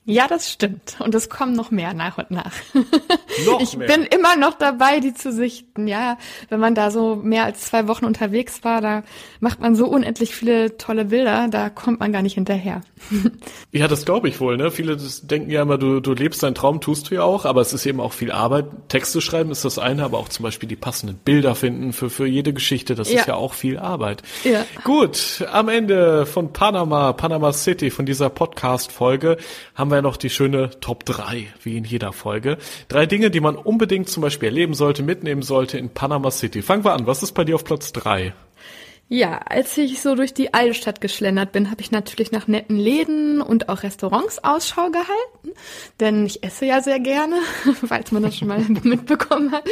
Ja, 0.10 0.26
das 0.28 0.50
stimmt. 0.50 0.96
Und 1.00 1.14
es 1.16 1.28
kommen 1.28 1.52
noch 1.54 1.70
mehr 1.70 1.94
nach 1.94 2.18
und 2.18 2.32
nach. 2.32 2.54
Noch 3.46 3.60
ich 3.60 3.76
mehr. 3.78 3.88
bin 3.88 4.04
immer 4.04 4.36
noch 4.38 4.54
dabei, 4.56 5.00
die 5.00 5.14
zu 5.14 5.32
sichten. 5.32 5.86
Ja, 5.88 6.18
wenn 6.50 6.60
man 6.60 6.74
da 6.74 6.90
so 6.90 7.16
mehr 7.16 7.44
als 7.44 7.62
zwei 7.66 7.88
Wochen 7.88 8.06
unterwegs 8.06 8.64
war, 8.64 8.82
da 8.82 9.04
macht 9.42 9.60
man 9.60 9.76
so 9.76 9.86
unendlich 9.86 10.34
viele 10.34 10.78
tolle 10.78 11.06
Bilder, 11.06 11.48
da 11.52 11.70
kommt 11.70 12.00
man 12.00 12.12
gar 12.12 12.22
nicht 12.24 12.34
hinterher. 12.36 12.82
Ja, 13.74 13.88
das 13.88 14.06
glaube 14.06 14.28
ich 14.30 14.40
wohl. 14.40 14.58
Ne? 14.58 14.72
Viele 14.72 14.98
denken 15.24 15.52
ja 15.52 15.62
immer, 15.62 15.78
du, 15.78 16.00
du 16.00 16.14
lebst 16.14 16.42
deinen 16.42 16.56
Traum, 16.56 16.82
tust 16.82 17.12
du 17.12 17.16
ja 17.16 17.22
auch, 17.24 17.46
aber 17.46 17.62
es 17.62 17.74
ist 17.74 17.86
eben 17.86 18.00
auch 18.00 18.14
viel 18.14 18.32
Arbeit. 18.32 18.66
Texte 18.88 19.22
schreiben 19.22 19.52
ist 19.52 19.66
das 19.66 19.78
eine, 19.78 20.04
aber 20.04 20.18
auch 20.18 20.30
zum 20.30 20.44
Beispiel 20.44 20.68
die 20.70 20.76
passenden 20.78 21.18
Bilder 21.18 21.54
finden 21.54 21.94
für, 21.94 22.10
für 22.10 22.26
jede 22.26 22.54
Geschichte, 22.54 22.96
das 22.96 23.12
Ja. 23.12 23.20
ist 23.20 23.28
ja 23.28 23.36
auch 23.36 23.54
viel 23.54 23.78
Arbeit. 23.78 24.24
Ja. 24.46 24.66
Gut, 24.84 25.46
am 25.52 25.70
Ende 25.70 26.26
von 26.26 26.54
Panama, 26.54 27.14
Panama 27.14 27.52
City, 27.54 27.92
von 27.92 28.06
dieser 28.08 28.30
Podcast-Folge, 28.30 29.38
haben 29.76 29.92
wir 29.92 29.97
noch 30.02 30.18
die 30.18 30.30
schöne 30.30 30.72
Top 30.80 31.06
3, 31.06 31.48
wie 31.64 31.78
in 31.78 31.84
jeder 31.84 32.14
Folge. 32.14 32.58
Drei 32.88 33.06
Dinge, 33.06 33.32
die 33.32 33.40
man 33.40 33.56
unbedingt 33.56 34.10
zum 34.10 34.22
Beispiel 34.22 34.50
erleben 34.50 34.74
sollte, 34.74 35.04
mitnehmen 35.04 35.42
sollte 35.42 35.78
in 35.78 35.90
Panama 35.90 36.32
City. 36.32 36.62
Fangen 36.62 36.84
wir 36.84 36.94
an. 36.94 37.08
Was 37.08 37.24
ist 37.24 37.34
bei 37.34 37.44
dir 37.44 37.56
auf 37.56 37.64
Platz 37.64 37.94
3? 37.94 38.34
Ja, 39.10 39.38
als 39.38 39.78
ich 39.78 40.02
so 40.02 40.16
durch 40.16 40.34
die 40.34 40.54
Altstadt 40.54 41.00
geschlendert 41.00 41.54
bin, 41.54 41.72
habe 41.72 41.80
ich 41.80 41.92
natürlich 41.92 42.34
nach 42.34 42.48
netten 42.48 42.76
Läden 42.76 43.42
und 43.42 43.70
auch 43.70 43.84
Restaurants 43.84 44.44
Ausschau 44.44 44.90
gehalten, 44.90 45.58
denn 46.02 46.26
ich 46.26 46.44
esse 46.44 46.66
ja 46.66 46.82
sehr 46.82 47.00
gerne, 47.00 47.38
falls 47.88 48.12
man 48.12 48.24
das 48.24 48.36
schon 48.36 48.50
mal 48.50 48.60
mitbekommen 48.84 49.54
hat. 49.54 49.64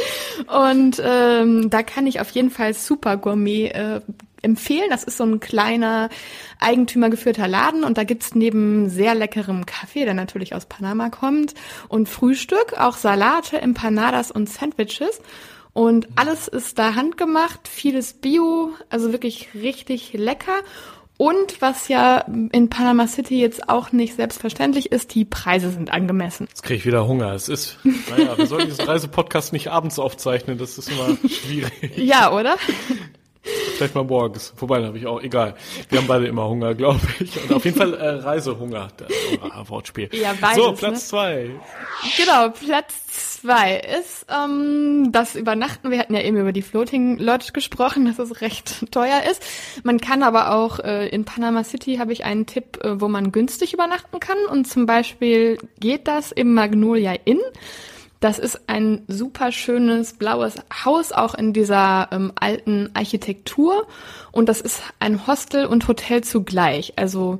Und 0.46 1.02
ähm, 1.04 1.68
da 1.68 1.82
kann 1.82 2.06
ich 2.06 2.20
auf 2.20 2.30
jeden 2.30 2.50
Fall 2.50 2.72
Super 2.72 3.18
Gourmet 3.18 3.68
äh, 3.72 4.00
empfehlen. 4.46 4.88
Das 4.88 5.04
ist 5.04 5.18
so 5.18 5.24
ein 5.24 5.40
kleiner 5.40 6.08
eigentümergeführter 6.58 7.46
Laden 7.46 7.84
und 7.84 7.98
da 7.98 8.04
gibt's 8.04 8.34
neben 8.34 8.88
sehr 8.88 9.14
leckerem 9.14 9.66
Kaffee, 9.66 10.04
der 10.04 10.14
natürlich 10.14 10.54
aus 10.54 10.64
Panama 10.64 11.10
kommt, 11.10 11.52
und 11.88 12.08
Frühstück 12.08 12.78
auch 12.78 12.96
Salate, 12.96 13.60
Empanadas 13.60 14.30
und 14.30 14.48
Sandwiches. 14.48 15.20
Und 15.74 16.08
alles 16.16 16.48
ist 16.48 16.78
da 16.78 16.94
handgemacht, 16.94 17.68
vieles 17.68 18.14
Bio, 18.14 18.70
also 18.88 19.12
wirklich 19.12 19.48
richtig 19.52 20.14
lecker. 20.14 20.62
Und 21.18 21.62
was 21.62 21.88
ja 21.88 22.24
in 22.52 22.68
Panama 22.68 23.06
City 23.06 23.40
jetzt 23.40 23.70
auch 23.70 23.92
nicht 23.92 24.14
selbstverständlich 24.14 24.92
ist, 24.92 25.14
die 25.14 25.24
Preise 25.24 25.70
sind 25.70 25.90
angemessen. 25.90 26.46
Jetzt 26.48 26.62
kriege 26.62 26.78
ich 26.78 26.86
wieder 26.86 27.06
Hunger. 27.06 27.32
Es 27.32 27.48
ist, 27.48 27.78
naja, 27.84 28.36
wir 28.36 28.46
sollten 28.46 28.68
diesen 28.68 28.84
Reisepodcast 28.84 29.52
nicht 29.54 29.68
abends 29.68 29.98
aufzeichnen, 29.98 30.58
das 30.58 30.76
ist 30.76 30.90
immer 30.90 31.16
schwierig. 31.28 31.96
Ja, 31.96 32.32
oder? 32.32 32.56
Vielleicht 33.76 33.94
mal 33.94 34.04
morgens. 34.04 34.52
Wobei, 34.56 34.84
habe 34.84 34.98
ich 34.98 35.06
auch, 35.06 35.22
egal. 35.22 35.54
Wir 35.88 36.00
haben 36.00 36.06
beide 36.06 36.26
immer 36.26 36.48
Hunger, 36.48 36.74
glaube 36.74 37.00
ich. 37.20 37.42
Und 37.42 37.52
auf 37.52 37.64
jeden 37.64 37.76
Fall 37.76 37.94
äh, 37.94 38.08
Reisehunger. 38.08 38.88
Das 38.96 39.08
oh, 39.42 39.68
Wortspiel. 39.68 40.08
Ja, 40.12 40.34
beides, 40.40 40.56
so, 40.56 40.70
ne? 40.70 40.76
Platz 40.76 41.08
zwei. 41.08 41.50
Genau, 42.16 42.50
Platz 42.50 43.38
zwei 43.40 43.76
ist 43.98 44.26
ähm, 44.28 45.10
das 45.12 45.36
Übernachten. 45.36 45.90
Wir 45.90 45.98
hatten 45.98 46.14
ja 46.14 46.22
eben 46.22 46.36
über 46.38 46.52
die 46.52 46.62
Floating 46.62 47.18
Lodge 47.18 47.52
gesprochen, 47.52 48.06
dass 48.06 48.18
es 48.18 48.40
recht 48.40 48.90
teuer 48.90 49.22
ist. 49.30 49.42
Man 49.82 50.00
kann 50.00 50.22
aber 50.22 50.54
auch 50.54 50.80
äh, 50.80 51.08
in 51.08 51.24
Panama 51.24 51.64
City 51.64 51.96
habe 51.96 52.12
ich 52.12 52.24
einen 52.24 52.46
Tipp, 52.46 52.82
äh, 52.82 53.00
wo 53.00 53.08
man 53.08 53.32
günstig 53.32 53.72
übernachten 53.74 54.20
kann. 54.20 54.38
Und 54.50 54.66
zum 54.66 54.86
Beispiel 54.86 55.58
geht 55.78 56.08
das 56.08 56.32
im 56.32 56.54
Magnolia 56.54 57.14
Inn. 57.24 57.40
Das 58.26 58.40
ist 58.40 58.68
ein 58.68 59.02
super 59.06 59.52
schönes 59.52 60.14
blaues 60.14 60.56
Haus, 60.84 61.12
auch 61.12 61.34
in 61.34 61.52
dieser 61.52 62.08
ähm, 62.10 62.32
alten 62.34 62.90
Architektur. 62.92 63.86
Und 64.32 64.48
das 64.48 64.60
ist 64.60 64.82
ein 64.98 65.28
Hostel 65.28 65.64
und 65.64 65.86
Hotel 65.86 66.24
zugleich. 66.24 66.94
Also 66.96 67.38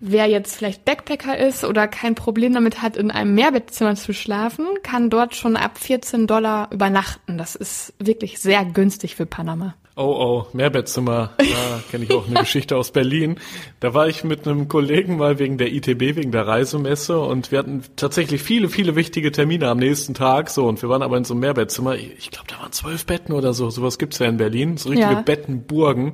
wer 0.00 0.26
jetzt 0.26 0.54
vielleicht 0.54 0.84
Backpacker 0.84 1.38
ist 1.38 1.64
oder 1.64 1.88
kein 1.88 2.14
Problem 2.14 2.52
damit 2.52 2.82
hat, 2.82 2.98
in 2.98 3.10
einem 3.10 3.34
Mehrbettzimmer 3.34 3.94
zu 3.94 4.12
schlafen, 4.12 4.66
kann 4.82 5.08
dort 5.08 5.34
schon 5.34 5.56
ab 5.56 5.78
14 5.78 6.26
Dollar 6.26 6.68
übernachten. 6.72 7.38
Das 7.38 7.54
ist 7.54 7.94
wirklich 7.98 8.38
sehr 8.38 8.66
günstig 8.66 9.16
für 9.16 9.24
Panama. 9.24 9.76
Oh, 10.00 10.04
oh, 10.16 10.46
Mehrbettzimmer. 10.52 11.32
Da 11.38 11.44
kenne 11.90 12.04
ich 12.04 12.12
auch 12.12 12.28
eine 12.28 12.38
Geschichte 12.40 12.76
aus 12.76 12.92
Berlin. 12.92 13.40
Da 13.80 13.94
war 13.94 14.06
ich 14.06 14.22
mit 14.22 14.46
einem 14.46 14.68
Kollegen 14.68 15.16
mal 15.16 15.40
wegen 15.40 15.58
der 15.58 15.72
ITB, 15.72 16.14
wegen 16.14 16.30
der 16.30 16.46
Reisemesse 16.46 17.18
und 17.18 17.50
wir 17.50 17.58
hatten 17.58 17.82
tatsächlich 17.96 18.40
viele, 18.40 18.68
viele 18.68 18.94
wichtige 18.94 19.32
Termine 19.32 19.68
am 19.68 19.78
nächsten 19.78 20.14
Tag. 20.14 20.50
So, 20.50 20.68
und 20.68 20.80
wir 20.82 20.88
waren 20.88 21.02
aber 21.02 21.16
in 21.16 21.24
so 21.24 21.34
einem 21.34 21.40
Mehrbettzimmer. 21.40 21.96
Ich 21.96 22.30
glaube, 22.30 22.46
da 22.46 22.60
waren 22.60 22.70
zwölf 22.70 23.06
Betten 23.06 23.32
oder 23.34 23.52
so. 23.54 23.70
Sowas 23.70 23.98
gibt's 23.98 24.20
ja 24.20 24.26
in 24.26 24.36
Berlin. 24.36 24.76
So 24.76 24.90
richtige 24.90 25.10
Ja. 25.14 25.20
Bettenburgen. 25.20 26.12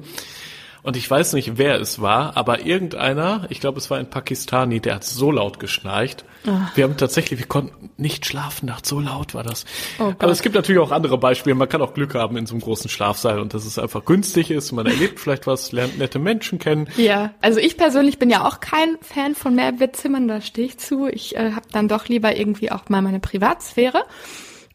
Und 0.84 0.98
ich 0.98 1.10
weiß 1.10 1.32
nicht, 1.32 1.56
wer 1.56 1.80
es 1.80 2.02
war, 2.02 2.36
aber 2.36 2.66
irgendeiner, 2.66 3.46
ich 3.48 3.58
glaube, 3.58 3.78
es 3.78 3.88
war 3.88 3.96
ein 3.96 4.10
Pakistani, 4.10 4.80
der 4.80 4.96
hat 4.96 5.04
so 5.04 5.30
laut 5.30 5.58
geschnarcht. 5.58 6.26
Ah. 6.46 6.70
Wir 6.74 6.84
haben 6.84 6.98
tatsächlich, 6.98 7.40
wir 7.40 7.46
konnten 7.46 7.88
nicht 7.96 8.26
schlafen, 8.26 8.66
nachts 8.66 8.90
so 8.90 9.00
laut 9.00 9.32
war 9.32 9.42
das. 9.42 9.64
Oh 9.98 10.12
aber 10.18 10.30
es 10.30 10.42
gibt 10.42 10.54
natürlich 10.54 10.82
auch 10.82 10.90
andere 10.90 11.16
Beispiele. 11.16 11.54
Man 11.54 11.70
kann 11.70 11.80
auch 11.80 11.94
Glück 11.94 12.14
haben 12.14 12.36
in 12.36 12.44
so 12.44 12.52
einem 12.52 12.60
großen 12.60 12.90
Schlafsaal 12.90 13.38
und 13.40 13.54
dass 13.54 13.64
es 13.64 13.78
einfach 13.78 14.04
günstig 14.04 14.50
ist. 14.50 14.72
Man 14.72 14.84
erlebt 14.84 15.20
vielleicht 15.20 15.46
was, 15.46 15.72
lernt 15.72 15.98
nette 15.98 16.18
Menschen 16.18 16.58
kennen. 16.58 16.86
Ja, 16.98 17.32
also 17.40 17.60
ich 17.60 17.78
persönlich 17.78 18.18
bin 18.18 18.28
ja 18.28 18.46
auch 18.46 18.60
kein 18.60 18.98
Fan 19.00 19.34
von 19.34 19.54
Mehrbettzimmern, 19.54 20.28
da 20.28 20.42
stehe 20.42 20.66
ich 20.66 20.76
zu. 20.76 21.08
Ich 21.08 21.34
äh, 21.34 21.52
habe 21.52 21.66
dann 21.72 21.88
doch 21.88 22.08
lieber 22.08 22.36
irgendwie 22.36 22.70
auch 22.70 22.90
mal 22.90 23.00
meine 23.00 23.20
Privatsphäre. 23.20 24.04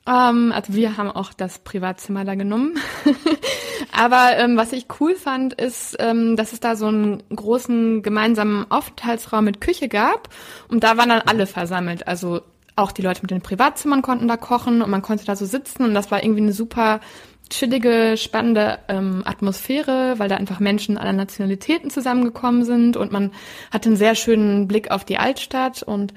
Ähm, 0.10 0.52
also 0.52 0.74
wir 0.74 0.98
haben 0.98 1.12
auch 1.12 1.34
das 1.34 1.60
Privatzimmer 1.60 2.26
da 2.26 2.36
genommen. 2.36 2.80
Aber 3.92 4.38
ähm, 4.38 4.58
was 4.58 4.74
ich 4.74 4.88
cool 5.00 5.16
fand, 5.16 5.54
ist, 5.54 5.96
ähm, 6.00 6.36
dass 6.36 6.54
es 6.54 6.60
da 6.60 6.76
so 6.76 6.88
einen 6.88 7.24
großen 7.34 8.02
gemeinsamen 8.02 8.70
Aufenthaltsraum 8.70 9.46
mit 9.46 9.62
Küche 9.62 9.88
gab 9.88 10.30
und 10.68 10.84
da 10.84 10.98
waren 10.98 11.10
dann 11.10 11.22
alle 11.22 11.46
versammelt. 11.46 12.08
Also 12.08 12.42
auch 12.76 12.92
die 12.92 13.02
Leute 13.02 13.22
mit 13.22 13.32
den 13.32 13.42
Privatzimmern 13.42 14.02
konnten 14.02 14.28
da 14.28 14.38
kochen 14.38 14.82
und 14.82 14.90
man 14.90 15.02
konnte 15.02 15.26
da 15.26 15.36
so 15.36 15.46
sitzen 15.46 15.84
und 15.84 15.94
das 15.94 16.12
war 16.12 16.24
irgendwie 16.24 16.42
eine 16.42 16.54
super 16.54 17.02
chillige, 17.50 18.16
spannende 18.16 18.80
ähm, 18.88 19.24
Atmosphäre, 19.26 20.16
weil 20.18 20.30
da 20.30 20.38
einfach 20.38 20.60
Menschen 20.60 20.98
aller 20.98 21.14
Nationalitäten 21.14 21.90
zusammengekommen 21.90 22.64
sind 22.64 22.96
und 22.96 23.12
man 23.12 23.32
hatte 23.72 23.90
einen 23.90 23.98
sehr 23.98 24.16
schönen 24.16 24.68
Blick 24.68 24.92
auf 24.92 25.04
die 25.04 25.18
Altstadt 25.18 25.84
und 25.84 26.14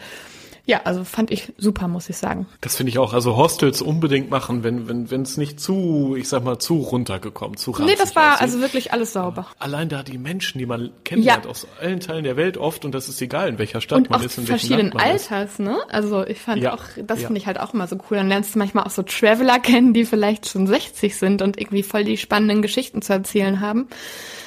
ja, 0.64 0.82
also 0.84 1.02
fand 1.04 1.30
ich 1.32 1.52
super, 1.58 1.88
muss 1.88 2.08
ich 2.08 2.16
sagen. 2.16 2.46
Das 2.60 2.76
finde 2.76 2.90
ich 2.90 2.98
auch. 2.98 3.12
Also 3.12 3.36
Hostels 3.36 3.82
unbedingt 3.82 4.30
machen, 4.30 4.62
wenn 4.62 4.88
wenn 4.88 5.10
wenn 5.10 5.22
es 5.22 5.36
nicht 5.36 5.58
zu, 5.58 6.14
ich 6.16 6.28
sag 6.28 6.44
mal, 6.44 6.58
zu 6.58 6.76
runtergekommen, 6.78 7.56
zu 7.56 7.74
Nee, 7.80 7.96
das 7.98 8.14
war 8.14 8.34
aussieht. 8.34 8.42
also 8.42 8.60
wirklich 8.60 8.92
alles 8.92 9.12
sauber. 9.12 9.46
Allein 9.58 9.88
da 9.88 10.02
die 10.04 10.18
Menschen, 10.18 10.58
die 10.60 10.66
man 10.66 10.90
kennenlernt 11.04 11.44
Ja. 11.46 11.50
aus 11.50 11.66
allen 11.80 11.98
Teilen 12.00 12.22
der 12.24 12.36
Welt 12.36 12.58
oft 12.58 12.84
und 12.84 12.92
das 12.94 13.08
ist 13.08 13.20
egal, 13.20 13.48
in 13.48 13.58
welcher 13.58 13.80
Stadt 13.80 13.98
Und 13.98 14.10
man 14.10 14.22
ist, 14.22 14.38
in 14.38 14.46
welchem 14.46 14.58
verschiedenen 14.68 14.92
Land 14.92 14.94
man 15.06 15.16
ist. 15.16 15.32
Alters, 15.32 15.58
ne? 15.58 15.78
Also 15.90 16.24
ich 16.24 16.38
fand 16.38 16.62
Ja, 16.62 16.74
auch, 16.74 16.84
das 17.04 17.20
ja. 17.20 17.26
finde 17.26 17.40
ich 17.40 17.46
halt 17.48 17.58
auch 17.58 17.74
immer 17.74 17.88
so 17.88 17.96
cool. 18.10 18.16
Dann 18.18 18.28
lernst 18.28 18.54
du 18.54 18.58
manchmal 18.60 18.84
auch 18.84 18.90
so 18.90 19.02
Traveler 19.02 19.58
kennen, 19.58 19.92
die 19.94 20.04
vielleicht 20.04 20.48
schon 20.48 20.66
60 20.68 21.16
sind 21.16 21.42
und 21.42 21.60
irgendwie 21.60 21.82
voll 21.82 22.04
die 22.04 22.16
spannenden 22.16 22.62
Geschichten 22.62 23.02
zu 23.02 23.12
erzählen 23.12 23.60
haben. 23.60 23.88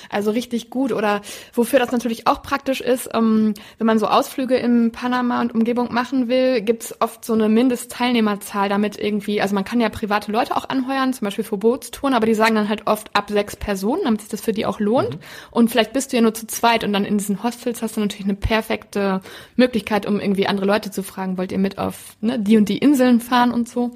Also 0.10 0.32
richtig 0.32 0.70
gut. 0.70 0.91
Oder 0.91 1.22
wofür 1.54 1.80
das 1.80 1.91
natürlich 1.91 2.28
auch 2.28 2.41
praktisch 2.41 2.82
ist, 2.82 3.10
ähm, 3.13 3.54
wenn 3.78 3.88
man 3.88 4.00
so 4.00 4.08
Ausflüge 4.08 4.56
in 4.56 4.91
Panama 4.91 5.41
und 5.41 5.54
Umgebung 5.54 5.94
machen 5.94 6.28
will, 6.28 6.62
gibt's 6.62 6.96
oft 7.00 7.26
so 7.26 7.34
eine 7.34 7.50
Mindestteilnehmerzahl, 7.50 8.70
damit 8.70 8.98
irgendwie, 8.98 9.41
also 9.41 9.56
man 9.56 9.63
kann 9.63 9.82
ja 9.82 9.89
private 9.89 10.32
Leute 10.32 10.56
auch 10.56 10.70
anheuern, 10.70 11.13
zum 11.13 11.26
Beispiel 11.26 11.44
für 11.44 11.58
Bootstouren, 11.58 12.13
aber 12.13 12.26
die 12.26 12.36
sagen 12.36 12.56
dann 12.56 12.70
halt 12.70 12.88
oft 12.88 13.15
ab 13.15 13.30
sechs 13.30 13.56
Personen, 13.56 14.04
damit 14.04 14.22
sich 14.22 14.30
das 14.30 14.41
für 14.41 14.54
die 14.54 14.65
auch 14.65 14.80
lohnt. 14.80 15.18
Und 15.52 15.70
vielleicht 15.70 15.94
bist 15.94 16.12
du 16.12 16.18
ja 16.18 16.22
nur 16.22 16.34
zu 16.34 16.48
zweit 16.48 16.84
und 16.84 16.94
dann 16.94 17.06
in 17.06 17.18
diesen 17.18 17.44
Hostels 17.44 17.82
hast 17.82 17.98
du 17.98 18.02
natürlich 18.02 18.26
eine 18.26 18.36
perfekte 18.36 19.22
Möglichkeit, 19.56 20.06
um 20.06 20.20
irgendwie 20.20 20.48
andere 20.48 20.65
Leute 20.65 20.91
zu 20.91 21.04
fragen, 21.04 21.38
wollt 21.38 21.52
ihr 21.52 21.60
mit 21.60 21.78
auf 21.78 22.15
ne, 22.22 22.39
die 22.39 22.58
und 22.58 22.70
die 22.70 22.78
Inseln 22.78 23.20
fahren 23.20 23.52
und 23.52 23.68
so. 23.70 23.91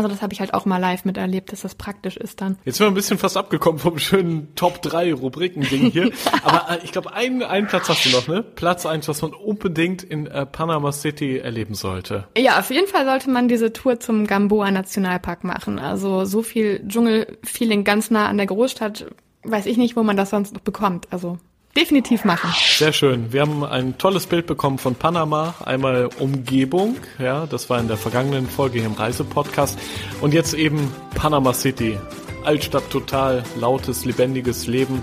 Also 0.00 0.08
das 0.08 0.22
habe 0.22 0.32
ich 0.32 0.40
halt 0.40 0.54
auch 0.54 0.64
mal 0.64 0.78
live 0.78 1.04
miterlebt, 1.04 1.52
dass 1.52 1.60
das 1.60 1.74
praktisch 1.74 2.16
ist 2.16 2.40
dann. 2.40 2.56
Jetzt 2.64 2.78
sind 2.78 2.86
wir 2.86 2.90
ein 2.90 2.94
bisschen 2.94 3.18
fast 3.18 3.36
abgekommen 3.36 3.78
vom 3.78 3.98
schönen 3.98 4.54
Top 4.54 4.80
3 4.80 5.12
Rubriken-Ding 5.12 5.90
hier. 5.90 6.10
Aber 6.42 6.70
äh, 6.70 6.78
ich 6.84 6.92
glaube, 6.92 7.12
einen, 7.12 7.42
einen 7.42 7.66
Platz 7.66 7.90
hast 7.90 8.06
du 8.06 8.10
noch, 8.10 8.26
ne? 8.26 8.42
Platz 8.42 8.86
eins, 8.86 9.08
was 9.08 9.20
man 9.20 9.34
unbedingt 9.34 10.02
in 10.02 10.26
äh, 10.26 10.46
Panama 10.46 10.90
City 10.92 11.36
erleben 11.36 11.74
sollte. 11.74 12.28
Ja, 12.34 12.58
auf 12.58 12.70
jeden 12.70 12.86
Fall 12.86 13.04
sollte 13.04 13.28
man 13.28 13.46
diese 13.46 13.74
Tour 13.74 14.00
zum 14.00 14.26
Gamboa 14.26 14.70
Nationalpark 14.70 15.44
machen. 15.44 15.78
Also 15.78 16.24
so 16.24 16.42
viel 16.42 16.82
Dschungelfeeling 16.88 17.84
ganz 17.84 18.10
nah 18.10 18.26
an 18.26 18.38
der 18.38 18.46
Großstadt, 18.46 19.04
weiß 19.42 19.66
ich 19.66 19.76
nicht, 19.76 19.96
wo 19.96 20.02
man 20.02 20.16
das 20.16 20.30
sonst 20.30 20.54
noch 20.54 20.62
bekommt. 20.62 21.08
Also 21.10 21.36
definitiv 21.76 22.24
machen. 22.24 22.50
Sehr 22.76 22.92
schön. 22.92 23.32
Wir 23.32 23.42
haben 23.42 23.64
ein 23.64 23.98
tolles 23.98 24.26
Bild 24.26 24.46
bekommen 24.46 24.78
von 24.78 24.94
Panama. 24.94 25.54
Einmal 25.64 26.08
Umgebung, 26.18 26.96
ja, 27.18 27.46
das 27.46 27.70
war 27.70 27.78
in 27.78 27.88
der 27.88 27.96
vergangenen 27.96 28.46
Folge 28.48 28.78
hier 28.78 28.86
im 28.86 28.94
Reisepodcast. 28.94 29.78
Und 30.20 30.34
jetzt 30.34 30.54
eben 30.54 30.92
Panama 31.14 31.52
City. 31.54 31.98
Altstadt 32.44 32.88
total, 32.90 33.42
lautes, 33.58 34.04
lebendiges 34.04 34.66
Leben. 34.66 35.02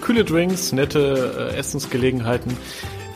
Kühle 0.00 0.24
Drinks, 0.24 0.72
nette 0.72 1.50
äh, 1.52 1.56
Essensgelegenheiten. 1.56 2.56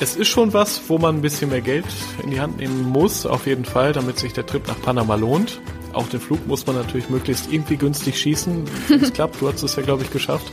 Es 0.01 0.17
ist 0.17 0.29
schon 0.29 0.53
was, 0.53 0.83
wo 0.89 0.99
man 0.99 1.17
ein 1.17 1.23
bisschen 1.23 1.51
mehr 1.51 1.61
Geld 1.61 1.85
in 2.23 2.31
die 2.31 2.41
Hand 2.41 2.59
nehmen 2.59 2.83
muss, 2.83 3.25
auf 3.25 3.47
jeden 3.47 3.65
Fall, 3.65 3.93
damit 3.93 4.19
sich 4.19 4.33
der 4.33 4.47
Trip 4.47 4.67
nach 4.67 4.81
Panama 4.83 5.15
lohnt. 5.15 5.61
Auch 5.93 6.09
den 6.09 6.21
Flug 6.21 6.47
muss 6.47 6.67
man 6.67 6.77
natürlich 6.77 7.11
möglichst 7.11 7.53
irgendwie 7.53 7.77
günstig 7.77 8.19
schießen. 8.19 8.65
Es 9.01 9.13
klappt, 9.15 9.41
du 9.41 9.49
hast 9.49 9.63
es 9.63 9.77
ja, 9.77 9.83
glaube 9.83 10.03
ich, 10.03 10.11
geschafft. 10.11 10.51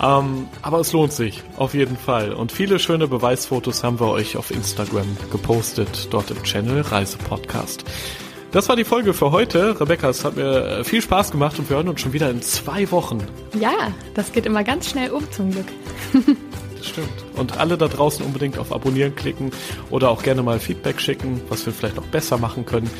Ähm, 0.00 0.46
aber 0.62 0.80
es 0.80 0.92
lohnt 0.92 1.12
sich, 1.12 1.42
auf 1.56 1.74
jeden 1.74 1.96
Fall. 1.96 2.32
Und 2.32 2.52
viele 2.52 2.78
schöne 2.78 3.08
Beweisfotos 3.08 3.82
haben 3.82 3.98
wir 3.98 4.08
euch 4.08 4.36
auf 4.36 4.50
Instagram 4.50 5.16
gepostet, 5.32 6.08
dort 6.10 6.30
im 6.30 6.42
Channel 6.44 6.82
Reisepodcast. 6.82 7.84
Das 8.52 8.68
war 8.68 8.76
die 8.76 8.84
Folge 8.84 9.12
für 9.12 9.30
heute. 9.32 9.78
Rebecca, 9.78 10.08
es 10.08 10.24
hat 10.24 10.36
mir 10.36 10.78
äh, 10.78 10.84
viel 10.84 11.02
Spaß 11.02 11.32
gemacht 11.32 11.58
und 11.58 11.68
wir 11.68 11.76
hören 11.76 11.88
uns 11.88 12.00
schon 12.00 12.12
wieder 12.14 12.30
in 12.30 12.40
zwei 12.40 12.90
Wochen. 12.90 13.18
Ja, 13.58 13.92
das 14.14 14.32
geht 14.32 14.46
immer 14.46 14.64
ganz 14.64 14.88
schnell 14.88 15.10
um 15.10 15.30
zum 15.30 15.50
Glück. 15.50 15.66
Stimmt. 16.82 17.08
Und 17.34 17.58
alle 17.58 17.76
da 17.76 17.88
draußen 17.88 18.24
unbedingt 18.24 18.58
auf 18.58 18.72
Abonnieren 18.72 19.14
klicken 19.14 19.50
oder 19.90 20.10
auch 20.10 20.22
gerne 20.22 20.42
mal 20.42 20.58
Feedback 20.60 21.00
schicken, 21.00 21.40
was 21.48 21.66
wir 21.66 21.72
vielleicht 21.72 21.96
noch 21.96 22.06
besser 22.06 22.38
machen 22.38 22.66
können. 22.66 22.90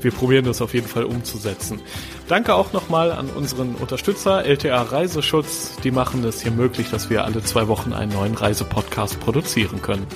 Wir 0.00 0.10
probieren 0.10 0.44
das 0.44 0.62
auf 0.62 0.74
jeden 0.74 0.86
Fall 0.86 1.04
umzusetzen. 1.04 1.80
Danke 2.28 2.54
auch 2.54 2.72
nochmal 2.72 3.12
an 3.12 3.28
unseren 3.30 3.74
Unterstützer 3.74 4.44
LTA 4.44 4.82
Reiseschutz. 4.82 5.76
Die 5.82 5.90
machen 5.90 6.22
es 6.24 6.42
hier 6.42 6.52
möglich, 6.52 6.90
dass 6.90 7.10
wir 7.10 7.24
alle 7.24 7.42
zwei 7.42 7.68
Wochen 7.68 7.92
einen 7.92 8.12
neuen 8.12 8.34
Reisepodcast 8.34 9.20
produzieren 9.20 9.82
können. 9.82 10.06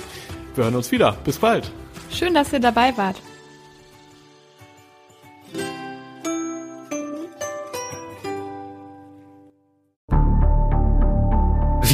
Wir 0.55 0.65
hören 0.65 0.75
uns 0.75 0.91
wieder. 0.91 1.17
Bis 1.23 1.39
bald. 1.39 1.71
Schön, 2.09 2.33
dass 2.33 2.53
ihr 2.53 2.59
dabei 2.59 2.95
wart. 2.97 3.21